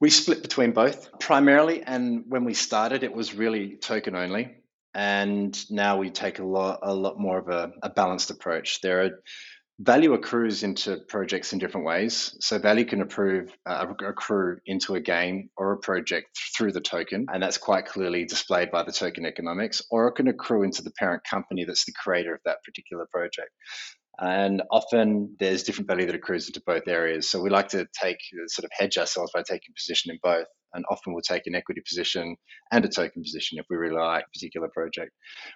We 0.00 0.10
split 0.10 0.42
between 0.42 0.72
both 0.72 1.18
primarily. 1.18 1.82
And 1.82 2.24
when 2.28 2.44
we 2.44 2.52
started, 2.52 3.02
it 3.02 3.14
was 3.14 3.34
really 3.34 3.76
token 3.76 4.14
only. 4.14 4.56
And 4.92 5.58
now 5.70 5.96
we 5.96 6.10
take 6.10 6.40
a 6.40 6.44
lot, 6.44 6.80
a 6.82 6.92
lot 6.92 7.18
more 7.18 7.38
of 7.38 7.48
a, 7.48 7.72
a 7.82 7.88
balanced 7.88 8.30
approach. 8.30 8.82
There 8.82 9.04
are 9.04 9.10
value 9.80 10.12
accrues 10.12 10.62
into 10.62 10.98
projects 11.08 11.54
in 11.54 11.58
different 11.58 11.86
ways. 11.86 12.36
So 12.40 12.58
value 12.58 12.84
can 12.84 13.00
approve, 13.00 13.50
uh, 13.64 13.86
accrue 14.06 14.58
into 14.66 14.94
a 14.94 15.00
game 15.00 15.48
or 15.56 15.72
a 15.72 15.78
project 15.78 16.38
through 16.54 16.72
the 16.72 16.82
token, 16.82 17.26
and 17.32 17.42
that's 17.42 17.56
quite 17.56 17.86
clearly 17.86 18.26
displayed 18.26 18.70
by 18.70 18.82
the 18.82 18.92
token 18.92 19.24
economics, 19.24 19.80
or 19.90 20.08
it 20.08 20.16
can 20.16 20.28
accrue 20.28 20.64
into 20.64 20.82
the 20.82 20.92
parent 20.98 21.22
company 21.24 21.64
that's 21.64 21.86
the 21.86 21.94
creator 22.02 22.34
of 22.34 22.40
that 22.44 22.58
particular 22.62 23.06
project. 23.10 23.50
And 24.18 24.62
often 24.70 25.34
there's 25.38 25.62
different 25.62 25.88
value 25.88 26.04
that 26.04 26.14
accrues 26.14 26.46
into 26.46 26.60
both 26.66 26.86
areas. 26.86 27.26
So 27.30 27.40
we 27.40 27.48
like 27.48 27.68
to 27.68 27.86
take 27.98 28.18
sort 28.48 28.64
of 28.64 28.70
hedge 28.78 28.98
ourselves 28.98 29.32
by 29.32 29.42
taking 29.42 29.72
position 29.74 30.10
in 30.10 30.18
both 30.22 30.46
and 30.74 30.84
often 30.90 31.12
we'll 31.12 31.22
take 31.22 31.46
an 31.46 31.54
equity 31.54 31.82
position 31.86 32.36
and 32.72 32.84
a 32.84 32.88
token 32.88 33.22
position 33.22 33.58
if 33.58 33.66
we 33.70 33.76
really 33.76 33.94
like 33.94 34.24
a 34.24 34.30
particular 34.30 34.68
project. 34.68 35.12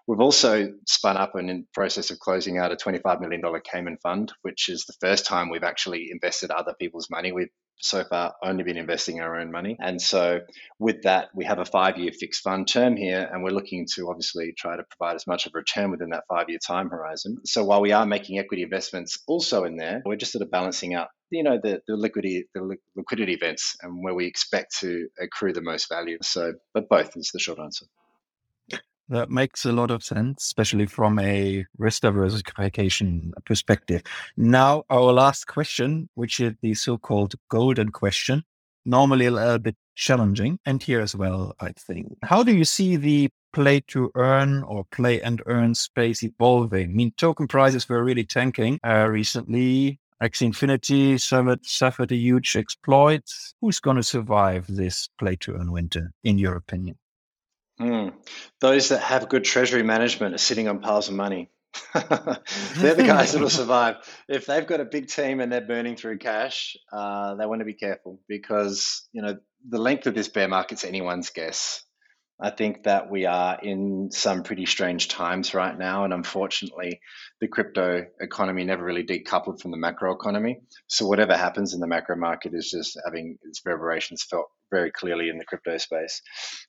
We've 0.06 0.20
also 0.20 0.72
spun 0.86 1.16
up 1.16 1.34
and 1.34 1.50
in 1.50 1.66
process 1.72 2.10
of 2.10 2.18
closing 2.18 2.58
out 2.58 2.72
a 2.72 2.76
$25 2.76 3.20
million 3.20 3.42
Cayman 3.70 3.98
fund, 4.02 4.32
which 4.42 4.68
is 4.68 4.84
the 4.84 4.94
first 5.00 5.26
time 5.26 5.50
we've 5.50 5.64
actually 5.64 6.08
invested 6.10 6.50
other 6.50 6.74
people's 6.78 7.08
money. 7.10 7.32
We've 7.32 7.48
so 7.80 8.04
far 8.04 8.34
only 8.42 8.62
been 8.62 8.76
investing 8.76 9.20
our 9.20 9.38
own 9.38 9.50
money. 9.50 9.76
And 9.80 10.00
so 10.00 10.40
with 10.78 11.02
that, 11.02 11.28
we 11.34 11.44
have 11.44 11.58
a 11.58 11.64
five 11.64 11.98
year 11.98 12.12
fixed 12.12 12.42
fund 12.42 12.68
term 12.68 12.96
here, 12.96 13.28
and 13.30 13.42
we're 13.42 13.50
looking 13.50 13.86
to 13.94 14.08
obviously 14.08 14.54
try 14.56 14.76
to 14.76 14.84
provide 14.96 15.16
as 15.16 15.26
much 15.26 15.46
of 15.46 15.52
a 15.54 15.58
return 15.58 15.90
within 15.90 16.10
that 16.10 16.24
five 16.28 16.48
year 16.48 16.58
time 16.64 16.88
horizon. 16.88 17.38
So 17.44 17.64
while 17.64 17.80
we 17.80 17.92
are 17.92 18.06
making 18.06 18.38
equity 18.38 18.62
investments 18.62 19.18
also 19.26 19.64
in 19.64 19.76
there, 19.76 20.02
we're 20.04 20.16
just 20.16 20.32
sort 20.32 20.42
of 20.42 20.50
balancing 20.50 20.94
out 20.94 21.08
you 21.30 21.42
know 21.42 21.58
the, 21.62 21.80
the 21.88 21.96
liquidity 21.96 22.44
the 22.54 22.76
liquidity 22.96 23.32
events 23.32 23.76
and 23.82 24.04
where 24.04 24.14
we 24.14 24.26
expect 24.26 24.78
to 24.80 25.08
accrue 25.20 25.52
the 25.52 25.62
most 25.62 25.88
value 25.88 26.18
so 26.22 26.52
but 26.72 26.88
both 26.88 27.16
is 27.16 27.30
the 27.32 27.40
short 27.40 27.58
answer 27.58 27.86
that 29.08 29.30
makes 29.30 29.64
a 29.64 29.72
lot 29.72 29.90
of 29.90 30.02
sense, 30.02 30.44
especially 30.44 30.86
from 30.86 31.18
a 31.18 31.64
risk 31.78 32.02
diversification 32.02 33.32
perspective. 33.44 34.02
Now, 34.36 34.84
our 34.90 35.12
last 35.12 35.46
question, 35.46 36.08
which 36.14 36.40
is 36.40 36.54
the 36.62 36.74
so 36.74 36.98
called 36.98 37.34
golden 37.48 37.90
question, 37.90 38.44
normally 38.84 39.26
a 39.26 39.30
little 39.30 39.58
bit 39.58 39.76
challenging, 39.94 40.58
and 40.64 40.82
here 40.82 41.00
as 41.00 41.14
well, 41.14 41.54
I 41.60 41.72
think. 41.72 42.16
How 42.22 42.42
do 42.42 42.54
you 42.54 42.64
see 42.64 42.96
the 42.96 43.30
play 43.52 43.80
to 43.88 44.10
earn 44.14 44.62
or 44.64 44.84
play 44.90 45.20
and 45.20 45.42
earn 45.46 45.74
space 45.74 46.22
evolving? 46.22 46.90
I 46.90 46.92
mean, 46.92 47.12
token 47.16 47.46
prices 47.46 47.88
were 47.88 48.02
really 48.02 48.24
tanking 48.24 48.80
uh, 48.86 49.06
recently. 49.08 50.00
Axie 50.22 50.46
Infinity 50.46 51.18
suffered, 51.18 51.66
suffered 51.66 52.12
a 52.12 52.16
huge 52.16 52.56
exploit. 52.56 53.24
Who's 53.60 53.80
going 53.80 53.96
to 53.96 54.02
survive 54.02 54.66
this 54.68 55.08
play 55.18 55.36
to 55.36 55.54
earn 55.54 55.72
winter, 55.72 56.12
in 56.22 56.38
your 56.38 56.56
opinion? 56.56 56.96
Hmm. 57.78 58.08
Those 58.60 58.90
that 58.90 59.00
have 59.00 59.28
good 59.28 59.44
treasury 59.44 59.82
management 59.82 60.34
are 60.34 60.38
sitting 60.38 60.68
on 60.68 60.80
piles 60.80 61.08
of 61.08 61.14
money. 61.14 61.50
they're 61.94 62.94
the 62.94 63.04
guys 63.04 63.32
that 63.32 63.40
will 63.40 63.50
survive. 63.50 63.96
If 64.28 64.46
they've 64.46 64.66
got 64.66 64.80
a 64.80 64.84
big 64.84 65.08
team 65.08 65.40
and 65.40 65.52
they're 65.52 65.60
burning 65.60 65.96
through 65.96 66.18
cash, 66.18 66.76
uh, 66.92 67.34
they 67.34 67.46
want 67.46 67.60
to 67.60 67.64
be 67.64 67.74
careful 67.74 68.20
because 68.28 69.08
you 69.12 69.22
know 69.22 69.38
the 69.68 69.78
length 69.78 70.06
of 70.06 70.14
this 70.14 70.28
bear 70.28 70.48
market's 70.48 70.84
anyone's 70.84 71.30
guess. 71.30 71.82
I 72.40 72.50
think 72.50 72.84
that 72.84 73.10
we 73.10 73.26
are 73.26 73.58
in 73.62 74.10
some 74.10 74.42
pretty 74.42 74.66
strange 74.66 75.08
times 75.08 75.54
right 75.54 75.76
now. 75.78 76.04
And 76.04 76.12
unfortunately, 76.12 77.00
the 77.40 77.46
crypto 77.46 78.06
economy 78.20 78.64
never 78.64 78.84
really 78.84 79.04
decoupled 79.04 79.60
from 79.60 79.70
the 79.70 79.76
macro 79.76 80.14
economy. 80.14 80.60
So, 80.88 81.06
whatever 81.06 81.36
happens 81.36 81.74
in 81.74 81.80
the 81.80 81.86
macro 81.86 82.16
market 82.16 82.52
is 82.54 82.70
just 82.70 82.98
having 83.04 83.38
its 83.42 83.60
reverberations 83.64 84.24
felt 84.24 84.46
very 84.72 84.90
clearly 84.90 85.28
in 85.28 85.38
the 85.38 85.44
crypto 85.44 85.78
space. 85.78 86.22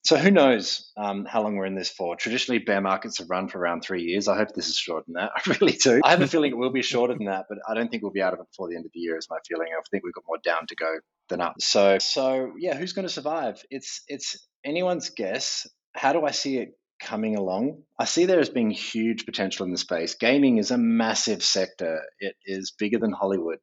So, 0.04 0.18
who 0.18 0.30
knows 0.30 0.92
um, 0.98 1.26
how 1.26 1.42
long 1.42 1.56
we're 1.56 1.66
in 1.66 1.76
this 1.76 1.90
for? 1.90 2.16
Traditionally, 2.16 2.60
bear 2.60 2.82
markets 2.82 3.18
have 3.18 3.30
run 3.30 3.48
for 3.48 3.58
around 3.58 3.82
three 3.82 4.04
years. 4.04 4.28
I 4.28 4.38
hope 4.38 4.50
this 4.54 4.70
is 4.70 4.78
shorter 4.78 5.06
than 5.08 5.16
that. 5.16 5.32
I 5.36 5.58
really 5.60 5.78
do. 5.78 6.00
I 6.04 6.12
have 6.12 6.22
a 6.22 6.28
feeling 6.28 6.52
it 6.52 6.58
will 6.58 6.72
be 6.72 6.84
shorter 6.84 7.16
than 7.16 7.26
that, 7.26 7.46
but 7.50 7.58
I 7.68 7.74
don't 7.74 7.90
think 7.90 8.04
we'll 8.04 8.12
be 8.12 8.22
out 8.22 8.34
of 8.34 8.40
it 8.40 8.46
before 8.52 8.70
the 8.70 8.76
end 8.76 8.86
of 8.86 8.92
the 8.94 9.00
year, 9.00 9.18
is 9.18 9.28
my 9.30 9.40
feeling. 9.48 9.70
I 9.76 9.82
think 9.90 10.04
we've 10.04 10.14
got 10.14 10.26
more 10.28 10.38
down 10.44 10.68
to 10.68 10.76
go 10.76 11.00
than 11.30 11.42
up. 11.42 11.56
So, 11.60 11.98
so 11.98 12.52
yeah, 12.60 12.76
who's 12.76 12.94
going 12.94 13.08
to 13.08 13.14
survive? 13.14 13.64
It's, 13.72 14.04
it's, 14.08 14.48
anyone's 14.66 15.10
guess. 15.12 15.68
How 15.94 16.12
do 16.12 16.26
I 16.26 16.32
see 16.32 16.58
it 16.58 16.78
coming 17.00 17.38
along? 17.38 17.84
I 18.00 18.06
see 18.06 18.26
there 18.26 18.40
as 18.40 18.50
being 18.50 18.72
huge 18.72 19.26
potential 19.26 19.66
in 19.66 19.72
the 19.72 19.78
space. 19.78 20.16
Gaming 20.16 20.58
is 20.58 20.72
a 20.72 20.78
massive 20.78 21.44
sector. 21.44 22.02
It 22.20 22.36
is 22.46 22.74
bigger 22.78 23.00
than 23.00 23.12
Hollywood, 23.12 23.60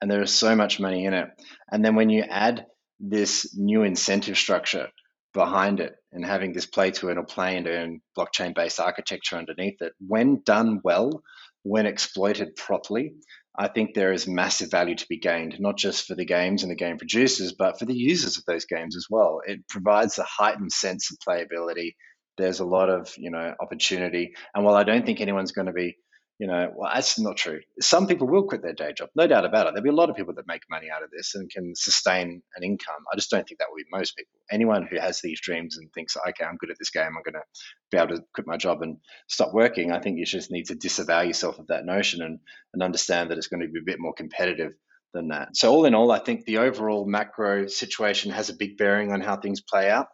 and 0.00 0.10
there 0.10 0.22
is 0.22 0.34
so 0.34 0.56
much 0.56 0.80
money 0.80 1.04
in 1.04 1.14
it. 1.14 1.28
And 1.70 1.84
then 1.84 1.94
when 1.94 2.10
you 2.10 2.22
add 2.22 2.66
this 2.98 3.54
new 3.56 3.82
incentive 3.82 4.38
structure 4.38 4.88
behind 5.34 5.80
it 5.80 5.94
and 6.12 6.24
having 6.24 6.54
this 6.54 6.66
play 6.66 6.90
to 6.90 7.08
earn 7.08 7.18
or 7.18 7.24
play 7.24 7.58
and 7.58 7.68
earn 7.68 8.00
blockchain 8.18 8.54
based 8.54 8.80
architecture 8.80 9.36
underneath 9.36 9.80
it, 9.82 9.92
when 10.06 10.40
done 10.44 10.80
well, 10.82 11.22
when 11.62 11.84
exploited 11.86 12.56
properly, 12.56 13.14
I 13.58 13.68
think 13.68 13.94
there 13.94 14.12
is 14.12 14.26
massive 14.26 14.70
value 14.70 14.94
to 14.94 15.06
be 15.08 15.18
gained, 15.18 15.58
not 15.60 15.76
just 15.78 16.06
for 16.06 16.14
the 16.14 16.24
games 16.24 16.62
and 16.62 16.70
the 16.70 16.76
game 16.76 16.98
producers, 16.98 17.52
but 17.52 17.78
for 17.78 17.86
the 17.86 17.96
users 17.96 18.36
of 18.36 18.44
those 18.46 18.66
games 18.66 18.96
as 18.96 19.06
well. 19.08 19.40
It 19.46 19.66
provides 19.68 20.18
a 20.18 20.24
heightened 20.24 20.72
sense 20.72 21.10
of 21.10 21.18
playability. 21.26 21.94
There's 22.36 22.60
a 22.60 22.66
lot 22.66 22.90
of 22.90 23.12
you 23.16 23.30
know 23.30 23.54
opportunity, 23.60 24.34
and 24.54 24.64
while 24.64 24.74
I 24.74 24.84
don't 24.84 25.06
think 25.06 25.20
anyone's 25.20 25.52
going 25.52 25.66
to 25.66 25.72
be 25.72 25.96
you 26.38 26.46
know, 26.46 26.70
well, 26.76 26.90
that's 26.92 27.18
not 27.18 27.36
true. 27.36 27.60
Some 27.80 28.06
people 28.06 28.26
will 28.26 28.46
quit 28.46 28.62
their 28.62 28.74
day 28.74 28.92
job, 28.92 29.08
no 29.16 29.26
doubt 29.26 29.46
about 29.46 29.66
it. 29.66 29.70
There'll 29.70 29.84
be 29.84 29.90
a 29.90 29.92
lot 29.92 30.10
of 30.10 30.16
people 30.16 30.34
that 30.34 30.46
make 30.46 30.62
money 30.68 30.88
out 30.94 31.02
of 31.02 31.10
this 31.10 31.34
and 31.34 31.50
can 31.50 31.74
sustain 31.74 32.42
an 32.54 32.62
income. 32.62 33.04
I 33.10 33.16
just 33.16 33.30
don't 33.30 33.46
think 33.48 33.58
that 33.58 33.68
will 33.70 33.78
be 33.78 33.84
most 33.90 34.16
people. 34.16 34.38
Anyone 34.50 34.86
who 34.86 35.00
has 35.00 35.20
these 35.22 35.40
dreams 35.40 35.78
and 35.78 35.90
thinks, 35.94 36.14
okay, 36.16 36.44
I'm 36.44 36.56
good 36.56 36.70
at 36.70 36.76
this 36.78 36.90
game, 36.90 37.06
I'm 37.06 37.22
going 37.24 37.34
to 37.34 37.42
be 37.90 37.96
able 37.96 38.16
to 38.16 38.22
quit 38.34 38.46
my 38.46 38.58
job 38.58 38.82
and 38.82 38.98
stop 39.28 39.54
working. 39.54 39.92
I 39.92 40.00
think 40.00 40.18
you 40.18 40.26
just 40.26 40.50
need 40.50 40.66
to 40.66 40.74
disavow 40.74 41.22
yourself 41.22 41.58
of 41.58 41.68
that 41.68 41.86
notion 41.86 42.20
and, 42.20 42.38
and 42.74 42.82
understand 42.82 43.30
that 43.30 43.38
it's 43.38 43.48
going 43.48 43.62
to 43.62 43.68
be 43.68 43.80
a 43.80 43.84
bit 43.86 43.98
more 43.98 44.12
competitive 44.12 44.72
than 45.14 45.28
that. 45.28 45.56
So, 45.56 45.72
all 45.72 45.86
in 45.86 45.94
all, 45.94 46.12
I 46.12 46.18
think 46.18 46.44
the 46.44 46.58
overall 46.58 47.06
macro 47.06 47.66
situation 47.66 48.30
has 48.32 48.50
a 48.50 48.54
big 48.54 48.76
bearing 48.76 49.10
on 49.10 49.22
how 49.22 49.36
things 49.36 49.62
play 49.62 49.88
out. 49.88 50.08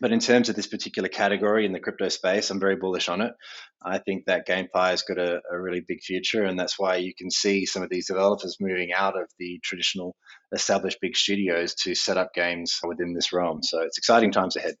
But 0.00 0.10
in 0.10 0.18
terms 0.18 0.48
of 0.48 0.56
this 0.56 0.66
particular 0.66 1.08
category 1.08 1.64
in 1.64 1.72
the 1.72 1.78
crypto 1.78 2.08
space, 2.08 2.50
I'm 2.50 2.58
very 2.58 2.74
bullish 2.74 3.08
on 3.08 3.20
it. 3.20 3.32
I 3.84 3.98
think 3.98 4.24
that 4.26 4.46
GameFi 4.46 4.90
has 4.90 5.02
got 5.02 5.18
a, 5.18 5.40
a, 5.52 5.60
really 5.60 5.82
big 5.86 6.00
future, 6.02 6.42
and 6.42 6.58
that's 6.58 6.78
why 6.78 6.96
you 6.96 7.12
can 7.16 7.30
see 7.30 7.64
some 7.64 7.82
of 7.82 7.90
these 7.90 8.08
developers 8.08 8.56
moving 8.60 8.92
out 8.92 9.16
of 9.16 9.28
the 9.38 9.60
traditional 9.62 10.16
established 10.52 10.98
big 11.00 11.16
studios 11.16 11.74
to 11.82 11.94
set 11.94 12.16
up 12.16 12.34
games 12.34 12.80
within 12.82 13.14
this 13.14 13.32
realm. 13.32 13.62
So 13.62 13.82
it's 13.82 13.98
exciting 13.98 14.32
times 14.32 14.56
ahead. 14.56 14.74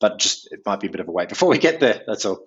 But 0.00 0.18
just 0.18 0.50
it 0.50 0.60
might 0.64 0.80
be 0.80 0.86
a 0.86 0.90
bit 0.90 1.00
of 1.00 1.08
a 1.08 1.12
wait 1.12 1.28
before 1.28 1.50
we 1.50 1.58
get 1.58 1.80
there. 1.80 2.02
That's 2.06 2.24
all. 2.24 2.46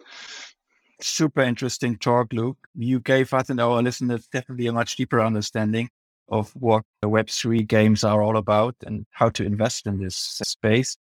Super 0.99 1.41
interesting 1.41 1.97
talk, 1.97 2.33
Luke. 2.33 2.57
You 2.73 2.99
gave 2.99 3.31
us 3.33 3.49
and 3.49 3.61
our 3.61 3.83
listeners 3.83 4.27
definitely 4.27 4.65
a 4.67 4.73
much 4.73 4.95
deeper 4.95 5.21
understanding 5.21 5.89
of 6.29 6.51
what 6.55 6.83
the 7.01 7.09
Web3 7.09 7.67
games 7.67 8.03
are 8.03 8.21
all 8.23 8.37
about 8.37 8.75
and 8.85 9.05
how 9.11 9.29
to 9.29 9.45
invest 9.45 9.85
in 9.85 9.99
this 9.99 10.15
space 10.15 10.97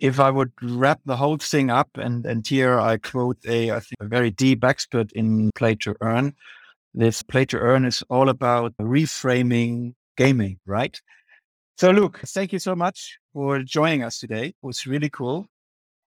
if 0.00 0.20
I 0.20 0.30
would 0.30 0.52
wrap 0.62 1.00
the 1.04 1.16
whole 1.16 1.38
thing 1.38 1.70
up, 1.70 1.88
and, 1.94 2.24
and 2.24 2.46
here 2.46 2.78
I 2.78 2.98
quote 2.98 3.38
a, 3.46 3.72
I 3.72 3.80
think, 3.80 3.96
a 4.00 4.06
very 4.06 4.30
deep 4.30 4.64
expert 4.64 5.10
in 5.12 5.50
play 5.54 5.74
to 5.76 5.94
earn. 6.00 6.34
This 6.94 7.22
play 7.22 7.44
to 7.46 7.58
earn 7.58 7.84
is 7.84 8.02
all 8.08 8.28
about 8.28 8.74
reframing 8.78 9.94
gaming, 10.16 10.58
right? 10.66 11.00
So, 11.76 11.90
Luke, 11.90 12.20
thank 12.26 12.52
you 12.52 12.58
so 12.58 12.74
much 12.74 13.18
for 13.32 13.60
joining 13.62 14.02
us 14.02 14.18
today. 14.18 14.46
It 14.46 14.56
was 14.62 14.86
really 14.86 15.10
cool. 15.10 15.46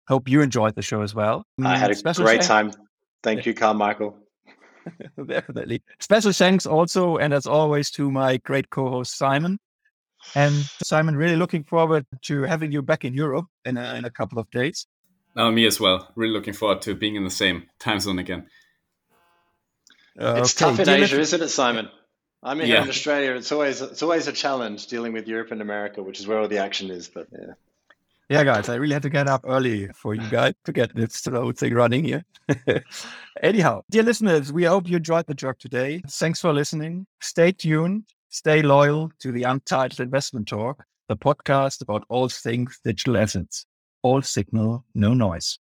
Hope 0.09 0.29
you 0.29 0.40
enjoyed 0.40 0.75
the 0.75 0.83
show 0.83 1.03
as 1.03 1.14
well. 1.14 1.45
I 1.62 1.77
had 1.77 1.90
a 1.90 1.95
mm, 1.95 1.99
Special 1.99 2.25
great 2.25 2.40
time. 2.43 2.73
Thank 3.23 3.47
you, 3.47 3.55
Carmichael. 3.55 4.16
Definitely. 5.27 5.83
Special 6.01 6.33
thanks 6.33 6.66
also, 6.66 7.19
and 7.19 7.35
as 7.35 7.47
always, 7.47 7.90
to 7.93 8.11
my 8.11 8.38
great 8.38 8.71
co 8.71 8.90
host, 8.90 9.16
Simon. 9.16 9.59
And 10.35 10.54
Simon, 10.83 11.16
really 11.16 11.37
looking 11.37 11.64
forward 11.64 12.06
to 12.22 12.42
having 12.42 12.72
you 12.72 12.83
back 12.83 13.04
in 13.04 13.14
Europe 13.14 13.46
in 13.64 13.76
a, 13.76 13.94
in 13.94 14.04
a 14.04 14.11
couple 14.11 14.38
of 14.38 14.50
days. 14.50 14.87
Uh, 15.37 15.50
me 15.50 15.66
as 15.66 15.80
well. 15.80 16.11
Really 16.16 16.33
looking 16.33 16.54
forward 16.54 16.83
to 16.83 16.94
being 16.94 17.16
in 17.16 17.24
the 17.24 17.30
same 17.30 17.66
time 17.78 18.00
zone 18.00 18.18
again. 18.18 18.46
Uh, 20.18 20.35
it's 20.38 20.61
okay. 20.61 20.70
tough 20.70 20.80
in 20.80 20.87
Deal 20.87 21.04
Asia, 21.04 21.20
isn't 21.20 21.42
it, 21.42 21.48
Simon? 21.48 21.88
I'm 22.42 22.59
here 22.59 22.66
yeah. 22.76 22.83
in 22.83 22.88
Australia. 22.88 23.35
It's 23.35 23.52
always 23.52 23.80
it's 23.80 24.02
always 24.02 24.26
a 24.26 24.33
challenge 24.33 24.87
dealing 24.87 25.12
with 25.12 25.28
Europe 25.28 25.50
and 25.50 25.61
America, 25.61 26.02
which 26.02 26.20
is 26.20 26.26
where 26.26 26.38
all 26.38 26.48
the 26.48 26.59
action 26.59 26.90
is. 26.90 27.09
But 27.09 27.28
yeah. 27.33 27.52
Yeah, 28.28 28.44
guys, 28.44 28.68
I 28.68 28.76
really 28.76 28.92
had 28.92 29.02
to 29.02 29.11
get 29.11 29.26
up 29.26 29.44
early 29.44 29.88
for 29.88 30.14
you 30.14 30.28
guys 30.30 30.54
to 30.64 30.72
get 30.72 30.94
this 30.94 31.14
slow 31.14 31.50
thing 31.50 31.74
running 31.74 32.04
here. 32.04 32.24
Anyhow, 33.42 33.83
dear 33.90 34.04
listeners, 34.04 34.52
we 34.52 34.62
hope 34.64 34.88
you 34.88 34.98
enjoyed 34.98 35.26
the 35.26 35.35
job 35.35 35.59
today. 35.59 36.00
Thanks 36.09 36.40
for 36.40 36.52
listening. 36.52 37.06
Stay 37.20 37.50
tuned 37.50 38.04
Stay 38.33 38.62
loyal 38.62 39.11
to 39.19 39.33
the 39.33 39.43
Untitled 39.43 39.99
Investment 39.99 40.47
Talk, 40.47 40.85
the 41.09 41.16
podcast 41.16 41.83
about 41.83 42.05
all 42.09 42.29
things 42.29 42.79
digital 42.85 43.16
assets. 43.16 43.66
All 44.05 44.23
signal, 44.23 44.85
no 44.95 45.14
noise. 45.14 45.59